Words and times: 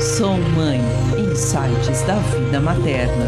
Sou 0.00 0.36
Mãe, 0.56 0.80
Insights 1.16 2.02
da 2.02 2.16
Vida 2.16 2.60
Materna. 2.60 3.26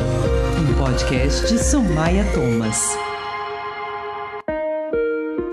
Um 0.59 0.75
podcast 0.75 1.47
de 1.47 1.63
Somaia 1.63 2.25
Thomas. 2.35 2.97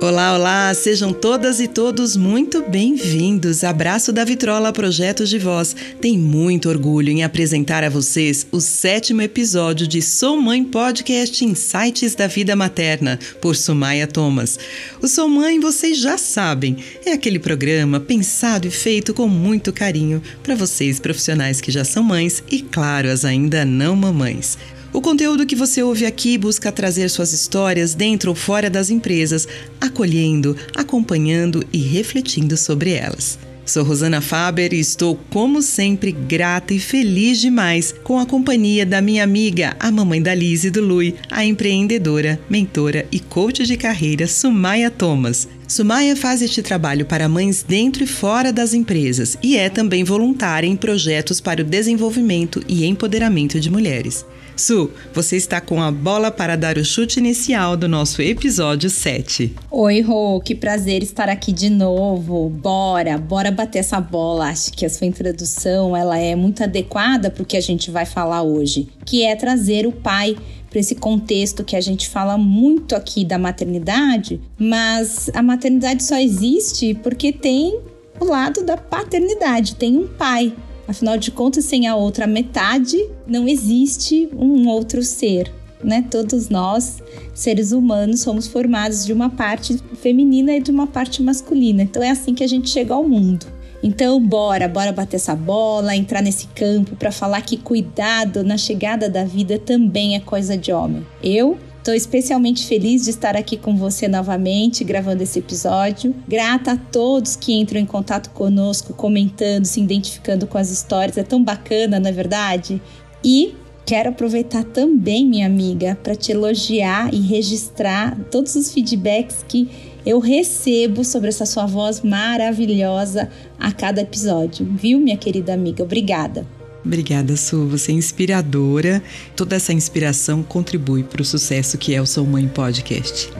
Olá, 0.04 0.36
olá! 0.36 0.74
Sejam 0.74 1.14
todas 1.14 1.62
e 1.62 1.68
todos 1.70 2.18
muito 2.18 2.62
bem-vindos. 2.62 3.64
Abraço 3.64 4.12
da 4.12 4.26
Vitrola 4.26 4.74
Projetos 4.74 5.30
de 5.30 5.40
Voz. 5.40 5.74
Tem 6.02 6.18
muito 6.18 6.68
orgulho 6.68 7.10
em 7.10 7.24
apresentar 7.24 7.86
a 7.86 7.90
vocês 7.90 8.46
o 8.52 8.60
sétimo 8.60 9.22
episódio 9.22 9.88
de 9.88 10.02
Sou 10.02 10.36
Mãe 10.36 10.62
Podcast 10.62 11.46
Insights 11.46 12.16
da 12.16 12.28
Vida 12.28 12.54
Materna, 12.54 13.18
por 13.40 13.56
Sumaya 13.56 14.06
Thomas. 14.06 14.60
O 15.02 15.08
Sou 15.08 15.30
Mãe, 15.30 15.58
vocês 15.58 15.98
já 15.98 16.18
sabem, 16.18 16.76
é 17.06 17.14
aquele 17.14 17.40
programa 17.40 17.98
pensado 17.98 18.68
e 18.68 18.72
feito 18.72 19.14
com 19.14 19.30
muito 19.30 19.72
carinho 19.72 20.22
para 20.44 20.54
vocês 20.54 21.00
profissionais 21.00 21.62
que 21.62 21.72
já 21.72 21.86
são 21.86 22.04
mães 22.04 22.44
e, 22.52 22.62
claro, 22.62 23.10
as 23.10 23.24
ainda 23.24 23.64
não 23.64 23.96
mamães. 23.96 24.58
O 24.94 25.02
conteúdo 25.02 25.48
que 25.48 25.56
você 25.56 25.82
ouve 25.82 26.06
aqui 26.06 26.38
busca 26.38 26.72
trazer 26.72 27.10
suas 27.10 27.34
histórias 27.34 27.96
dentro 27.96 28.30
ou 28.30 28.36
fora 28.36 28.70
das 28.70 28.92
empresas, 28.92 29.48
acolhendo, 29.82 30.56
acompanhando 30.76 31.66
e 31.74 31.80
refletindo 31.80 32.56
sobre 32.56 32.92
elas. 32.92 33.40
Sou 33.66 33.84
Rosana 33.84 34.22
Faber 34.22 34.72
e 34.72 34.80
estou, 34.80 35.20
como 35.32 35.64
sempre, 35.64 36.12
grata 36.12 36.76
e 36.76 36.80
feliz 36.80 37.40
demais 37.40 37.96
com 38.04 38.20
a 38.20 38.26
companhia 38.26 38.86
da 38.86 39.02
minha 39.02 39.24
amiga, 39.24 39.76
a 39.80 39.90
mamãe 39.90 40.22
da 40.22 40.36
Liz 40.36 40.64
e 40.64 40.70
do 40.70 40.82
Lui, 40.82 41.16
a 41.32 41.44
empreendedora, 41.44 42.40
mentora 42.48 43.08
e 43.12 43.20
coach 43.20 43.66
de 43.66 43.76
carreira 43.76 44.28
Sumaya 44.28 44.92
Thomas. 44.92 45.48
Sumaya 45.74 46.16
faz 46.16 46.44
este 46.44 46.62
trabalho 46.62 47.04
para 47.04 47.28
mães 47.28 47.64
dentro 47.68 48.04
e 48.04 48.08
fora 48.08 48.54
das 48.54 48.76
empresas 48.76 49.36
e 49.42 49.58
é 49.58 49.72
também 49.72 50.04
voluntária 50.04 50.68
em 50.68 50.76
projetos 50.76 51.42
para 51.42 51.62
o 51.62 51.64
desenvolvimento 51.64 52.64
e 52.68 52.86
empoderamento 52.86 53.60
de 53.60 53.72
mulheres. 53.72 54.24
Su, 54.56 54.92
você 55.16 55.36
está 55.36 55.60
com 55.60 55.82
a 55.82 55.92
bola 55.92 56.30
para 56.30 56.56
dar 56.56 56.78
o 56.78 56.86
chute 56.86 57.18
inicial 57.18 57.76
do 57.76 57.88
nosso 57.88 58.22
episódio 58.22 58.88
7. 58.88 59.56
Oi, 59.72 60.00
Rô, 60.02 60.40
que 60.42 60.54
prazer 60.54 61.02
estar 61.02 61.28
aqui 61.28 61.52
de 61.52 61.72
novo. 61.72 62.50
Bora, 62.50 63.18
bora 63.18 63.50
bater 63.50 63.80
essa 63.80 64.00
bola. 64.00 64.50
Acho 64.50 64.72
que 64.74 64.86
a 64.86 64.90
sua 64.92 65.08
introdução 65.08 65.98
ela 65.98 66.20
é 66.20 66.36
muito 66.36 66.64
adequada 66.64 67.32
para 67.32 67.42
o 67.42 67.46
que 67.48 67.58
a 67.58 67.62
gente 67.62 67.90
vai 67.90 68.06
falar 68.06 68.44
hoje, 68.44 68.90
que 69.04 69.24
é 69.24 69.36
trazer 69.36 69.88
o 69.88 69.92
pai 69.92 70.38
para 70.74 70.80
esse 70.80 70.96
contexto 70.96 71.64
que 71.64 71.76
a 71.76 71.82
gente 71.82 72.10
fala 72.10 72.36
muito 72.36 72.96
aqui 72.96 73.24
da 73.24 73.38
maternidade, 73.38 74.42
mas 74.58 75.30
a 75.32 75.44
maternidade 75.44 76.02
só 76.02 76.18
existe 76.18 76.96
porque 76.96 77.32
tem 77.32 77.80
o 78.20 78.26
lado 78.26 78.64
da 78.64 78.76
paternidade, 78.76 79.76
tem 79.76 79.96
um 79.96 80.08
pai. 80.08 80.52
Afinal 80.88 81.16
de 81.16 81.30
contas, 81.30 81.66
sem 81.66 81.88
a 81.88 81.96
outra 81.96 82.26
metade, 82.26 82.98
não 83.28 83.48
existe 83.48 84.28
um 84.36 84.68
outro 84.68 85.04
ser. 85.04 85.54
Né? 85.84 86.04
Todos 86.10 86.50
nós, 86.50 87.04
seres 87.36 87.72
humanos, 87.72 88.22
somos 88.22 88.48
formados 88.48 89.06
de 89.06 89.14
uma 89.14 89.30
parte 89.30 89.78
feminina 90.02 90.56
e 90.56 90.60
de 90.60 90.72
uma 90.72 90.88
parte 90.88 91.22
masculina. 91.22 91.84
Então 91.84 92.02
é 92.02 92.10
assim 92.10 92.34
que 92.34 92.44
a 92.44 92.48
gente 92.48 92.70
chega 92.70 92.96
ao 92.96 93.08
mundo. 93.08 93.46
Então, 93.84 94.20
bora, 94.26 94.68
bora 94.68 94.94
bater 94.94 95.18
essa 95.18 95.36
bola, 95.36 95.94
entrar 95.96 96.22
nesse 96.22 96.48
campo 96.48 96.96
para 96.96 97.12
falar 97.12 97.42
que 97.42 97.58
cuidado 97.58 98.42
na 98.42 98.58
chegada 98.58 99.10
da 99.10 99.26
vida 99.26 99.60
também 99.60 100.16
é 100.16 100.22
coisa 100.22 100.58
de 100.58 100.72
homem. 100.72 101.06
Eu 101.22 101.58
Estou 101.84 101.94
especialmente 101.94 102.66
feliz 102.66 103.04
de 103.04 103.10
estar 103.10 103.36
aqui 103.36 103.58
com 103.58 103.76
você 103.76 104.08
novamente, 104.08 104.86
gravando 104.86 105.22
esse 105.22 105.40
episódio. 105.40 106.16
Grata 106.26 106.72
a 106.72 106.78
todos 106.78 107.36
que 107.36 107.52
entram 107.52 107.78
em 107.78 107.86
contato 107.86 108.30
conosco, 108.30 108.94
comentando, 108.94 109.66
se 109.66 109.82
identificando 109.82 110.48
com 110.48 110.58
as 110.58 110.70
histórias. 110.70 111.18
É 111.18 111.24
tão 111.24 111.44
bacana, 111.44 112.00
não 112.00 112.08
é 112.10 112.14
verdade? 112.14 112.82
E 113.22 113.54
quero 113.86 114.10
aproveitar 114.10 114.64
também, 114.64 115.26
minha 115.26 115.46
amiga, 115.46 115.98
para 116.02 116.16
te 116.16 116.32
elogiar 116.32 117.14
e 117.14 117.20
registrar 117.22 118.18
todos 118.32 118.56
os 118.56 118.72
feedbacks 118.72 119.44
que 119.48 119.70
eu 120.06 120.20
recebo 120.20 121.04
sobre 121.04 121.30
essa 121.30 121.46
sua 121.46 121.66
voz 121.66 122.02
maravilhosa 122.02 123.30
a 123.60 123.72
cada 123.72 124.02
episódio. 124.02 124.66
Viu, 124.66 125.00
minha 125.00 125.18
querida 125.18 125.54
amiga? 125.54 125.84
Obrigada. 125.84 126.46
Obrigada, 126.86 127.38
Su. 127.38 127.68
Você 127.68 127.92
é 127.92 127.96
inspiradora. 127.96 129.02
Toda 129.36 129.56
essa 129.56 129.72
inspiração 129.72 130.44
contribui 130.44 131.04
para 131.04 131.22
o 131.22 131.26
sucesso 131.26 131.78
que 131.78 131.96
é 131.96 132.02
o 132.02 132.06
Sou 132.06 132.26
Mãe 132.26 132.48
Podcast. 132.48 133.32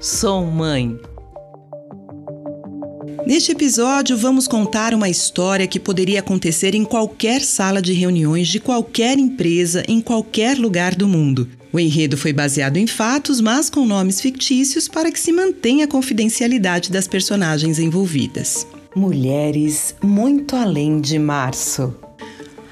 Sou 0.00 0.46
Mãe. 0.46 1.09
Neste 3.26 3.52
episódio, 3.52 4.16
vamos 4.16 4.48
contar 4.48 4.94
uma 4.94 5.08
história 5.08 5.66
que 5.66 5.78
poderia 5.78 6.20
acontecer 6.20 6.74
em 6.74 6.84
qualquer 6.84 7.42
sala 7.42 7.82
de 7.82 7.92
reuniões 7.92 8.48
de 8.48 8.58
qualquer 8.58 9.18
empresa, 9.18 9.84
em 9.86 10.00
qualquer 10.00 10.58
lugar 10.58 10.94
do 10.94 11.06
mundo. 11.06 11.48
O 11.72 11.78
enredo 11.78 12.16
foi 12.16 12.32
baseado 12.32 12.76
em 12.78 12.86
fatos, 12.86 13.40
mas 13.40 13.70
com 13.70 13.86
nomes 13.86 14.20
fictícios 14.20 14.88
para 14.88 15.12
que 15.12 15.20
se 15.20 15.32
mantenha 15.32 15.84
a 15.84 15.88
confidencialidade 15.88 16.90
das 16.90 17.06
personagens 17.06 17.78
envolvidas. 17.78 18.66
Mulheres 18.96 19.94
muito 20.02 20.56
além 20.56 21.00
de 21.00 21.18
março. 21.18 21.94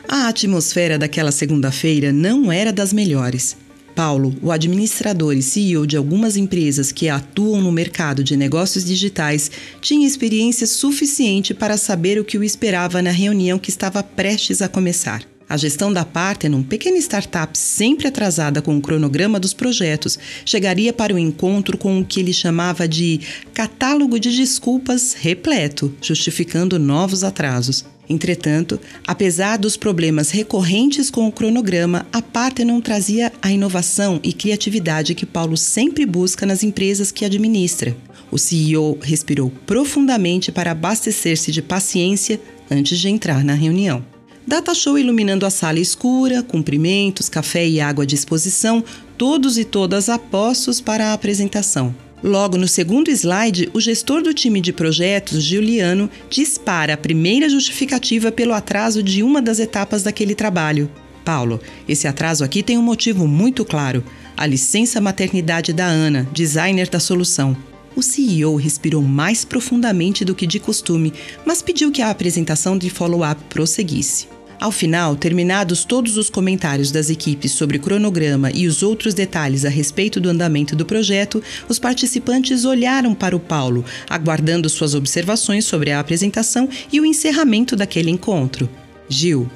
A 0.09 0.29
atmosfera 0.29 0.99
daquela 0.99 1.31
segunda-feira 1.31 2.13
não 2.13 2.51
era 2.51 2.73
das 2.73 2.93
melhores. 2.93 3.57
Paulo, 3.99 4.33
o 4.41 4.53
administrador 4.53 5.37
e 5.37 5.43
CEO 5.43 5.85
de 5.85 5.97
algumas 5.97 6.37
empresas 6.37 6.93
que 6.93 7.09
atuam 7.09 7.61
no 7.61 7.73
mercado 7.73 8.23
de 8.23 8.37
negócios 8.37 8.85
digitais, 8.85 9.51
tinha 9.81 10.07
experiência 10.07 10.69
suficiente 10.69 11.53
para 11.53 11.77
saber 11.77 12.17
o 12.17 12.25
que 12.25 12.39
o 12.39 12.45
esperava 12.45 13.03
na 13.03 13.11
reunião 13.11 13.59
que 13.59 13.71
estava 13.71 14.01
prestes 14.01 14.63
a 14.63 14.69
começar. 14.69 15.25
A 15.49 15.57
gestão 15.57 15.93
da 15.93 16.05
Parthenon, 16.05 16.63
pequena 16.63 16.97
startup 16.99 17.59
sempre 17.59 18.07
atrasada 18.07 18.63
com 18.63 18.77
o 18.77 18.81
cronograma 18.81 19.41
dos 19.41 19.53
projetos, 19.53 20.17
chegaria 20.45 20.93
para 20.93 21.13
o 21.13 21.19
encontro 21.19 21.77
com 21.77 21.99
o 21.99 22.05
que 22.05 22.21
ele 22.21 22.33
chamava 22.33 22.87
de 22.87 23.19
catálogo 23.53 24.21
de 24.21 24.31
desculpas 24.31 25.15
repleto, 25.15 25.93
justificando 26.01 26.79
novos 26.79 27.25
atrasos. 27.25 27.85
Entretanto, 28.09 28.81
apesar 29.07 29.59
dos 29.59 29.77
problemas 29.77 30.31
recorrentes 30.31 31.11
com 31.11 31.29
o 31.29 31.33
cronograma, 31.33 32.07
a 32.11 32.23
Parthenon 32.23 32.81
trazia 32.81 33.31
a 33.43 33.51
inovação 33.51 34.19
e 34.23 34.33
criatividade 34.33 35.15
que 35.15 35.27
Paulo 35.27 35.57
sempre 35.57 36.07
busca 36.07 36.47
nas 36.47 36.63
empresas 36.63 37.13
que 37.13 37.25
administra. 37.25 37.95
O 38.31 38.39
CEO 38.39 38.99
respirou 39.03 39.51
profundamente 39.67 40.51
para 40.51 40.71
abastecer-se 40.71 41.53
de 41.53 41.61
paciência 41.61 42.41
antes 42.71 42.99
de 42.99 43.09
entrar 43.09 43.45
na 43.45 43.55
reunião. 43.55 44.05
Data 44.47 44.75
show 44.75 44.99
iluminando 44.99 45.45
a 45.45 45.51
sala 45.51 45.79
escura, 45.79 46.43
cumprimentos, 46.43 47.29
café 47.29 47.69
e 47.69 47.81
água 47.81 48.05
à 48.05 48.07
disposição, 48.07 48.83
todos 49.19 49.59
e 49.59 49.65
todas 49.65 50.09
apostos 50.09 50.81
para 50.81 51.09
a 51.09 51.13
apresentação. 51.13 51.95
Logo 52.23 52.57
no 52.57 52.67
segundo 52.67 53.11
slide, 53.11 53.71
o 53.73 53.81
gestor 53.81 54.23
do 54.23 54.35
time 54.35 54.61
de 54.61 54.73
projetos, 54.73 55.43
Giuliano, 55.43 56.11
dispara 56.29 56.95
a 56.95 56.97
primeira 56.97 57.49
justificativa 57.49 58.33
pelo 58.33 58.53
atraso 58.53 59.03
de 59.03 59.23
uma 59.23 59.41
das 59.41 59.61
etapas 59.61 60.03
daquele 60.03 60.35
trabalho. 60.35 60.91
Paulo, 61.25 61.61
esse 61.89 62.09
atraso 62.09 62.43
aqui 62.43 62.61
tem 62.63 62.77
um 62.77 62.83
motivo 62.83 63.29
muito 63.29 63.65
claro: 63.65 64.03
a 64.37 64.47
licença 64.47 65.01
maternidade 65.01 65.73
da 65.73 65.87
Ana, 65.87 66.29
designer 66.33 66.89
da 66.89 66.99
solução. 66.99 67.57
O 67.95 68.03
CEO 68.03 68.57
respirou 68.57 69.03
mais 69.03 69.45
profundamente 69.45 70.25
do 70.25 70.35
que 70.35 70.47
de 70.47 70.59
costume, 70.59 71.13
mas 71.45 71.63
pediu 71.63 71.93
que 71.93 72.03
a 72.03 72.11
apresentação 72.11 72.77
de 72.77 72.91
follow-up 72.91 73.43
prosseguisse. 73.49 74.38
Ao 74.61 74.73
final, 74.73 75.15
terminados 75.15 75.85
todos 75.85 76.17
os 76.17 76.29
comentários 76.29 76.91
das 76.91 77.11
equipes 77.11 77.53
sobre 77.53 77.77
o 77.77 77.81
cronograma 77.81 78.51
e 78.51 78.67
os 78.67 78.83
outros 78.83 79.15
detalhes 79.15 79.65
a 79.65 79.69
respeito 79.69 80.19
do 80.19 80.29
andamento 80.29 80.75
do 80.75 80.85
projeto, 80.85 81.41
os 81.69 81.79
participantes 81.79 82.65
olharam 82.65 83.15
para 83.15 83.37
o 83.37 83.41
Paulo, 83.41 83.85
aguardando 84.11 84.69
suas 84.69 84.95
observações 84.95 85.65
sobre 85.65 85.93
a 85.93 86.01
apresentação 86.01 86.69
e 86.93 87.01
o 87.01 87.07
encerramento 87.07 87.77
daquele 87.77 88.11
encontro. 88.11 88.69
Gil, 89.09 89.49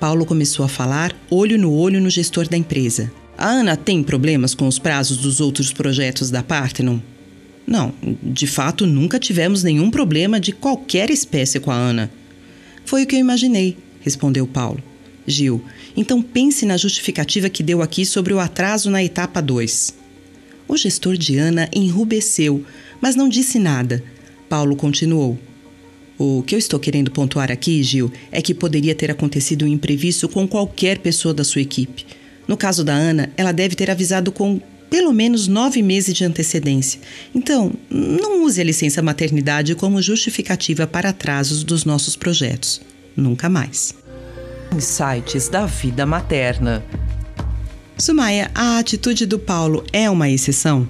Paulo 0.00 0.26
começou 0.26 0.64
a 0.64 0.68
falar, 0.68 1.14
olho 1.30 1.56
no 1.56 1.72
olho 1.72 2.00
no 2.00 2.10
gestor 2.10 2.48
da 2.48 2.56
empresa. 2.56 3.12
A 3.36 3.46
Ana 3.46 3.76
tem 3.76 4.02
problemas 4.02 4.56
com 4.56 4.66
os 4.66 4.80
prazos 4.80 5.18
dos 5.18 5.40
outros 5.40 5.72
projetos 5.72 6.32
da 6.32 6.42
Parthenon? 6.42 6.98
Não, 7.64 7.94
de 8.22 8.46
fato 8.48 8.86
nunca 8.86 9.20
tivemos 9.20 9.62
nenhum 9.62 9.88
problema 9.88 10.40
de 10.40 10.50
qualquer 10.50 11.10
espécie 11.10 11.60
com 11.60 11.70
a 11.70 11.76
Ana. 11.76 12.10
Foi 12.84 13.04
o 13.04 13.06
que 13.06 13.14
eu 13.14 13.20
imaginei 13.20 13.76
respondeu 14.08 14.46
Paulo. 14.46 14.82
Gil, 15.26 15.62
então 15.94 16.22
pense 16.22 16.64
na 16.64 16.78
justificativa 16.78 17.50
que 17.50 17.62
deu 17.62 17.82
aqui 17.82 18.06
sobre 18.06 18.32
o 18.32 18.40
atraso 18.40 18.90
na 18.90 19.04
etapa 19.04 19.42
2. 19.42 19.94
O 20.66 20.76
gestor 20.76 21.18
de 21.18 21.36
Ana 21.36 21.68
enrubesceu, 21.74 22.64
mas 23.00 23.14
não 23.14 23.28
disse 23.28 23.58
nada. 23.58 24.02
Paulo 24.48 24.74
continuou. 24.74 25.38
O 26.18 26.42
que 26.42 26.54
eu 26.54 26.58
estou 26.58 26.80
querendo 26.80 27.10
pontuar 27.10 27.52
aqui, 27.52 27.82
Gil, 27.82 28.10
é 28.32 28.40
que 28.40 28.54
poderia 28.54 28.94
ter 28.94 29.10
acontecido 29.10 29.64
um 29.64 29.68
imprevisto 29.68 30.28
com 30.28 30.48
qualquer 30.48 30.98
pessoa 30.98 31.34
da 31.34 31.44
sua 31.44 31.60
equipe. 31.60 32.06
No 32.46 32.56
caso 32.56 32.82
da 32.82 32.94
Ana, 32.94 33.30
ela 33.36 33.52
deve 33.52 33.76
ter 33.76 33.90
avisado 33.90 34.32
com 34.32 34.60
pelo 34.90 35.12
menos 35.12 35.46
nove 35.46 35.82
meses 35.82 36.14
de 36.14 36.24
antecedência. 36.24 36.98
Então, 37.34 37.70
não 37.90 38.42
use 38.42 38.58
a 38.58 38.64
licença 38.64 39.02
maternidade 39.02 39.74
como 39.74 40.00
justificativa 40.00 40.86
para 40.86 41.10
atrasos 41.10 41.62
dos 41.62 41.84
nossos 41.84 42.16
projetos 42.16 42.80
nunca 43.16 43.48
mais. 43.48 43.94
Insights 44.74 45.48
da 45.48 45.66
vida 45.66 46.04
materna. 46.04 46.84
Sumaia, 47.96 48.50
a 48.54 48.78
atitude 48.78 49.26
do 49.26 49.38
Paulo 49.38 49.84
é 49.92 50.08
uma 50.08 50.28
exceção? 50.28 50.86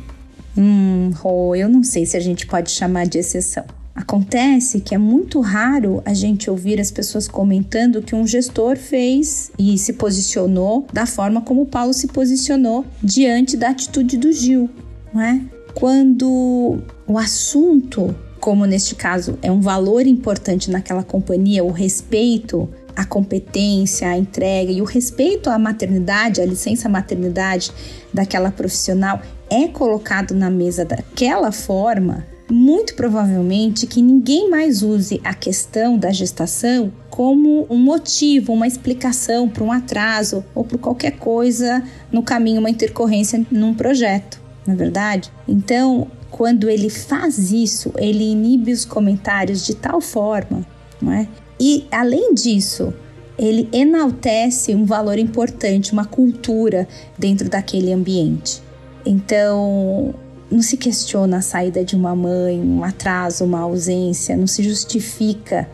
Hum, 0.56 1.11
Rô, 1.15 1.55
eu 1.55 1.69
não 1.69 1.82
sei 1.82 2.05
se 2.05 2.17
a 2.17 2.20
gente 2.20 2.47
pode 2.47 2.70
chamar 2.70 3.06
de 3.06 3.19
exceção. 3.19 3.65
Acontece 3.94 4.81
que 4.81 4.94
é 4.94 4.99
muito 4.99 5.41
raro 5.41 6.00
a 6.05 6.15
gente 6.15 6.49
ouvir 6.49 6.81
as 6.81 6.91
pessoas 6.91 7.26
comentando 7.26 8.00
que 8.00 8.15
um 8.15 8.26
gestor 8.26 8.76
fez 8.76 9.50
e 9.59 9.76
se 9.76 9.94
posicionou 9.94 10.87
da 10.93 11.05
forma 11.05 11.41
como 11.41 11.62
o 11.62 11.67
Paulo 11.67 11.93
se 11.93 12.06
posicionou 12.06 12.87
diante 13.03 13.56
da 13.56 13.71
atitude 13.71 14.17
do 14.17 14.31
Gil, 14.32 14.71
não 15.12 15.21
é? 15.21 15.41
Quando 15.75 16.79
o 17.09 17.19
assunto, 17.19 18.14
como 18.40 18.64
neste 18.64 18.94
caso, 18.94 19.38
é 19.43 19.50
um 19.50 19.61
valor 19.61 20.06
importante 20.06 20.70
naquela 20.70 21.02
companhia, 21.02 21.64
o 21.64 21.70
respeito 21.70 22.69
a 22.99 23.05
competência, 23.05 24.08
a 24.08 24.19
entrega 24.19 24.73
e 24.73 24.82
o 24.82 24.85
respeito 24.85 25.49
à 25.49 25.56
maternidade, 25.56 26.40
à 26.40 26.44
licença 26.44 26.88
maternidade 26.88 27.70
daquela 28.12 28.50
profissional 28.50 29.23
é 29.49 29.69
colocado 29.69 30.35
na 30.35 30.50
mesa 30.50 30.85
daquela 30.85 31.52
forma, 31.52 32.26
muito 32.50 32.96
provavelmente 32.96 33.87
que 33.87 34.02
ninguém 34.02 34.50
mais 34.50 34.82
use 34.82 35.20
a 35.23 35.32
questão 35.32 35.96
da 35.96 36.11
gestação 36.11 36.93
como 37.08 37.69
um 37.70 37.79
motivo, 37.79 38.52
uma 38.52 38.67
explicação 38.67 39.49
para 39.49 39.62
um 39.62 39.70
atraso 39.70 40.44
ou 40.52 40.64
por 40.64 40.79
qualquer 40.79 41.12
coisa 41.12 41.85
no 42.11 42.23
caminho, 42.23 42.58
uma 42.58 42.70
intercorrência 42.70 43.46
num 43.49 43.75
projeto, 43.75 44.40
não 44.67 44.75
é 44.75 44.76
verdade? 44.76 45.31
Então, 45.46 46.08
quando 46.31 46.69
ele 46.69 46.91
faz 46.91 47.51
isso, 47.53 47.93
ele 47.97 48.25
inibe 48.25 48.73
os 48.73 48.85
comentários 48.85 49.65
de 49.65 49.75
tal 49.75 50.01
forma, 50.01 50.67
não 51.01 51.13
é? 51.13 51.29
E 51.61 51.87
além 51.91 52.35
disso, 52.35 52.93
ele 53.39 53.69
enaltece 53.73 54.75
um 54.75 54.85
valor 54.85 55.19
importante, 55.19 55.93
uma 55.93 56.05
cultura 56.05 56.87
dentro 57.19 57.49
daquele 57.49 57.93
ambiente. 57.93 58.63
Então, 59.07 60.15
não 60.51 60.61
se 60.61 60.77
questiona 60.77 61.39
a 61.39 61.43
saída 61.43 61.85
de 61.85 61.95
uma 61.95 62.15
mãe, 62.15 62.61
um 62.61 62.83
atraso, 62.83 63.45
uma 63.45 63.61
ausência, 63.61 64.37
não 64.37 64.47
se 64.47 64.63
justifica 64.63 65.69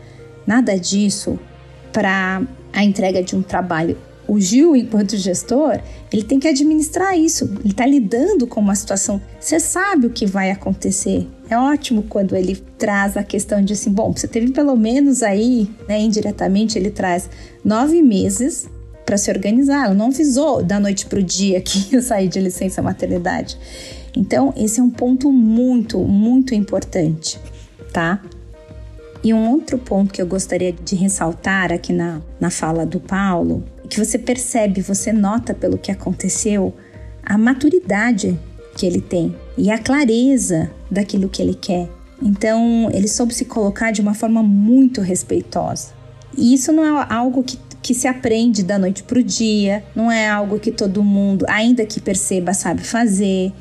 nada 0.45 0.77
disso 0.77 1.39
para 1.91 2.41
a 2.71 2.83
entrega 2.83 3.23
de 3.23 3.35
um 3.35 3.41
trabalho. 3.41 3.97
O 4.27 4.39
Gil, 4.39 4.75
enquanto 4.75 5.15
gestor, 5.15 5.79
ele 6.11 6.23
tem 6.23 6.39
que 6.39 6.47
administrar 6.47 7.17
isso. 7.17 7.45
Ele 7.59 7.71
está 7.71 7.85
lidando 7.85 8.47
com 8.47 8.59
uma 8.59 8.75
situação. 8.75 9.21
Você 9.39 9.59
sabe 9.59 10.07
o 10.07 10.09
que 10.09 10.25
vai 10.25 10.49
acontecer. 10.51 11.27
É 11.49 11.57
ótimo 11.57 12.03
quando 12.03 12.35
ele 12.35 12.55
traz 12.77 13.15
a 13.15 13.23
questão 13.23 13.63
de 13.63 13.73
assim, 13.73 13.91
bom, 13.91 14.11
você 14.11 14.27
teve 14.27 14.51
pelo 14.51 14.75
menos 14.75 15.21
aí, 15.21 15.69
né, 15.87 15.99
indiretamente, 15.99 16.77
ele 16.77 16.89
traz 16.89 17.29
nove 17.63 18.01
meses 18.01 18.67
para 19.05 19.17
se 19.17 19.29
organizar. 19.29 19.85
Ela 19.85 19.93
não 19.93 20.07
avisou 20.07 20.63
da 20.63 20.79
noite 20.79 21.05
para 21.05 21.19
o 21.19 21.23
dia 21.23 21.61
que 21.61 21.95
eu 21.95 22.01
saí 22.01 22.27
de 22.27 22.39
licença 22.39 22.81
maternidade. 22.81 23.57
Então, 24.17 24.53
esse 24.55 24.79
é 24.79 24.83
um 24.83 24.89
ponto 24.89 25.31
muito, 25.31 25.99
muito 25.99 26.55
importante, 26.55 27.39
tá? 27.91 28.21
E 29.23 29.33
um 29.33 29.51
outro 29.51 29.77
ponto 29.77 30.13
que 30.13 30.21
eu 30.21 30.27
gostaria 30.27 30.71
de 30.71 30.95
ressaltar 30.95 31.71
aqui 31.71 31.91
na, 31.91 32.21
na 32.39 32.49
fala 32.49 32.85
do 32.85 32.99
Paulo, 32.99 33.63
que 33.85 34.03
você 34.03 34.17
percebe, 34.17 34.81
você 34.81 35.11
nota 35.11 35.53
pelo 35.53 35.77
que 35.77 35.91
aconteceu, 35.91 36.73
a 37.23 37.37
maturidade 37.37 38.39
que 38.75 38.85
ele 38.85 39.01
tem 39.01 39.35
e 39.57 39.71
a 39.71 39.77
clareza 39.77 40.69
daquilo 40.89 41.29
que 41.29 41.41
ele 41.41 41.53
quer. 41.53 41.89
Então, 42.21 42.89
ele 42.93 43.07
soube 43.07 43.33
se 43.33 43.45
colocar 43.45 43.91
de 43.91 44.01
uma 44.01 44.13
forma 44.13 44.41
muito 44.41 45.01
respeitosa. 45.01 45.89
E 46.37 46.53
isso 46.53 46.71
não 46.71 46.83
é 46.83 47.07
algo 47.09 47.43
que, 47.43 47.57
que 47.81 47.93
se 47.93 48.07
aprende 48.07 48.63
da 48.63 48.77
noite 48.77 49.03
para 49.03 49.19
o 49.19 49.23
dia, 49.23 49.83
não 49.95 50.11
é 50.11 50.27
algo 50.27 50.59
que 50.59 50.71
todo 50.71 51.03
mundo, 51.03 51.45
ainda 51.47 51.85
que 51.85 51.99
perceba, 51.99 52.53
sabe 52.53 52.81
fazer 52.83 53.53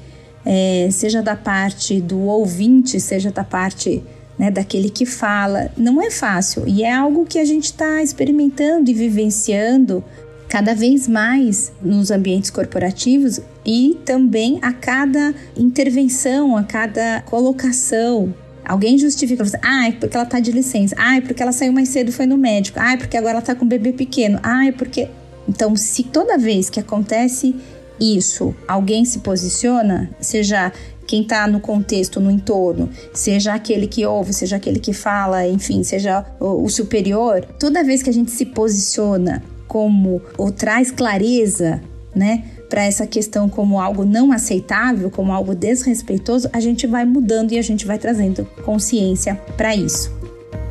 é, 0.44 0.88
seja 0.90 1.22
da 1.22 1.34
parte 1.34 2.00
do 2.00 2.20
ouvinte, 2.20 3.00
seja 3.00 3.30
da 3.30 3.42
parte 3.42 4.02
né, 4.38 4.50
daquele 4.50 4.90
que 4.90 5.06
fala. 5.06 5.70
Não 5.76 6.00
é 6.02 6.10
fácil 6.10 6.64
e 6.66 6.82
é 6.82 6.92
algo 6.92 7.24
que 7.24 7.38
a 7.38 7.44
gente 7.44 7.64
está 7.64 8.02
experimentando 8.02 8.90
e 8.90 8.94
vivenciando 8.94 10.04
cada 10.48 10.74
vez 10.74 11.08
mais 11.08 11.72
nos 11.82 12.10
ambientes 12.10 12.50
corporativos 12.50 13.40
e 13.66 13.98
também 14.04 14.58
a 14.62 14.72
cada 14.72 15.34
intervenção, 15.56 16.56
a 16.56 16.62
cada 16.62 17.22
colocação. 17.22 18.32
Alguém 18.64 18.96
justifica, 18.96 19.44
ah, 19.62 19.88
é 19.88 19.92
porque 19.92 20.16
ela 20.16 20.24
está 20.24 20.40
de 20.40 20.50
licença, 20.50 20.94
ah, 20.98 21.16
é 21.16 21.20
porque 21.20 21.42
ela 21.42 21.52
saiu 21.52 21.72
mais 21.72 21.88
cedo 21.88 22.12
foi 22.12 22.24
no 22.24 22.38
médico, 22.38 22.78
ah, 22.80 22.92
é 22.92 22.96
porque 22.96 23.16
agora 23.16 23.32
ela 23.32 23.40
está 23.40 23.54
com 23.54 23.64
um 23.64 23.68
bebê 23.68 23.92
pequeno, 23.92 24.38
ah, 24.42 24.66
é 24.66 24.72
porque. 24.72 25.08
Então, 25.46 25.76
se 25.76 26.04
toda 26.04 26.38
vez 26.38 26.70
que 26.70 26.80
acontece 26.80 27.54
isso, 28.00 28.54
alguém 28.66 29.04
se 29.04 29.18
posiciona, 29.18 30.10
seja 30.18 30.72
quem 31.06 31.22
está 31.22 31.46
no 31.46 31.60
contexto, 31.60 32.20
no 32.20 32.30
entorno, 32.30 32.88
seja 33.12 33.54
aquele 33.54 33.86
que 33.86 34.04
ouve, 34.04 34.32
seja 34.32 34.56
aquele 34.56 34.78
que 34.78 34.92
fala, 34.92 35.46
enfim, 35.46 35.82
seja 35.82 36.24
o, 36.40 36.64
o 36.64 36.68
superior, 36.68 37.44
toda 37.58 37.84
vez 37.84 38.02
que 38.02 38.10
a 38.10 38.12
gente 38.12 38.30
se 38.30 38.46
posiciona 38.46 39.42
como 39.66 40.22
ou 40.36 40.50
traz 40.50 40.90
clareza, 40.90 41.80
né, 42.14 42.44
para 42.68 42.84
essa 42.84 43.06
questão 43.06 43.48
como 43.48 43.80
algo 43.80 44.04
não 44.04 44.32
aceitável, 44.32 45.10
como 45.10 45.32
algo 45.32 45.54
desrespeitoso, 45.54 46.48
a 46.52 46.60
gente 46.60 46.86
vai 46.86 47.04
mudando 47.04 47.52
e 47.52 47.58
a 47.58 47.62
gente 47.62 47.86
vai 47.86 47.98
trazendo 47.98 48.44
consciência 48.64 49.34
para 49.56 49.74
isso. 49.74 50.12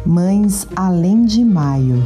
Mães 0.05 0.67
além 0.75 1.23
de 1.25 1.43
maio. 1.45 2.05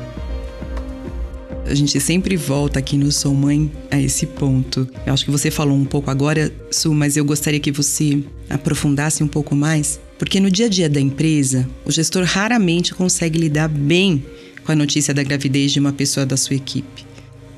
A 1.69 1.75
gente 1.75 1.99
sempre 1.99 2.37
volta 2.37 2.79
aqui 2.79 2.97
no 2.97 3.11
Sou 3.11 3.33
Mãe 3.33 3.69
a 3.91 3.99
esse 3.99 4.25
ponto. 4.25 4.87
Eu 5.05 5.13
acho 5.13 5.25
que 5.25 5.31
você 5.31 5.51
falou 5.51 5.77
um 5.77 5.83
pouco 5.83 6.09
agora, 6.09 6.49
Su, 6.71 6.93
mas 6.93 7.17
eu 7.17 7.25
gostaria 7.25 7.59
que 7.59 7.73
você 7.73 8.23
aprofundasse 8.49 9.21
um 9.21 9.27
pouco 9.27 9.53
mais, 9.53 9.99
porque 10.17 10.39
no 10.39 10.49
dia 10.49 10.67
a 10.67 10.69
dia 10.69 10.89
da 10.89 11.01
empresa, 11.01 11.67
o 11.83 11.91
gestor 11.91 12.23
raramente 12.23 12.93
consegue 12.93 13.37
lidar 13.37 13.67
bem 13.67 14.23
com 14.65 14.71
a 14.71 14.75
notícia 14.75 15.13
da 15.13 15.23
gravidez 15.23 15.73
de 15.73 15.79
uma 15.79 15.91
pessoa 15.91 16.25
da 16.25 16.37
sua 16.37 16.55
equipe. 16.55 17.05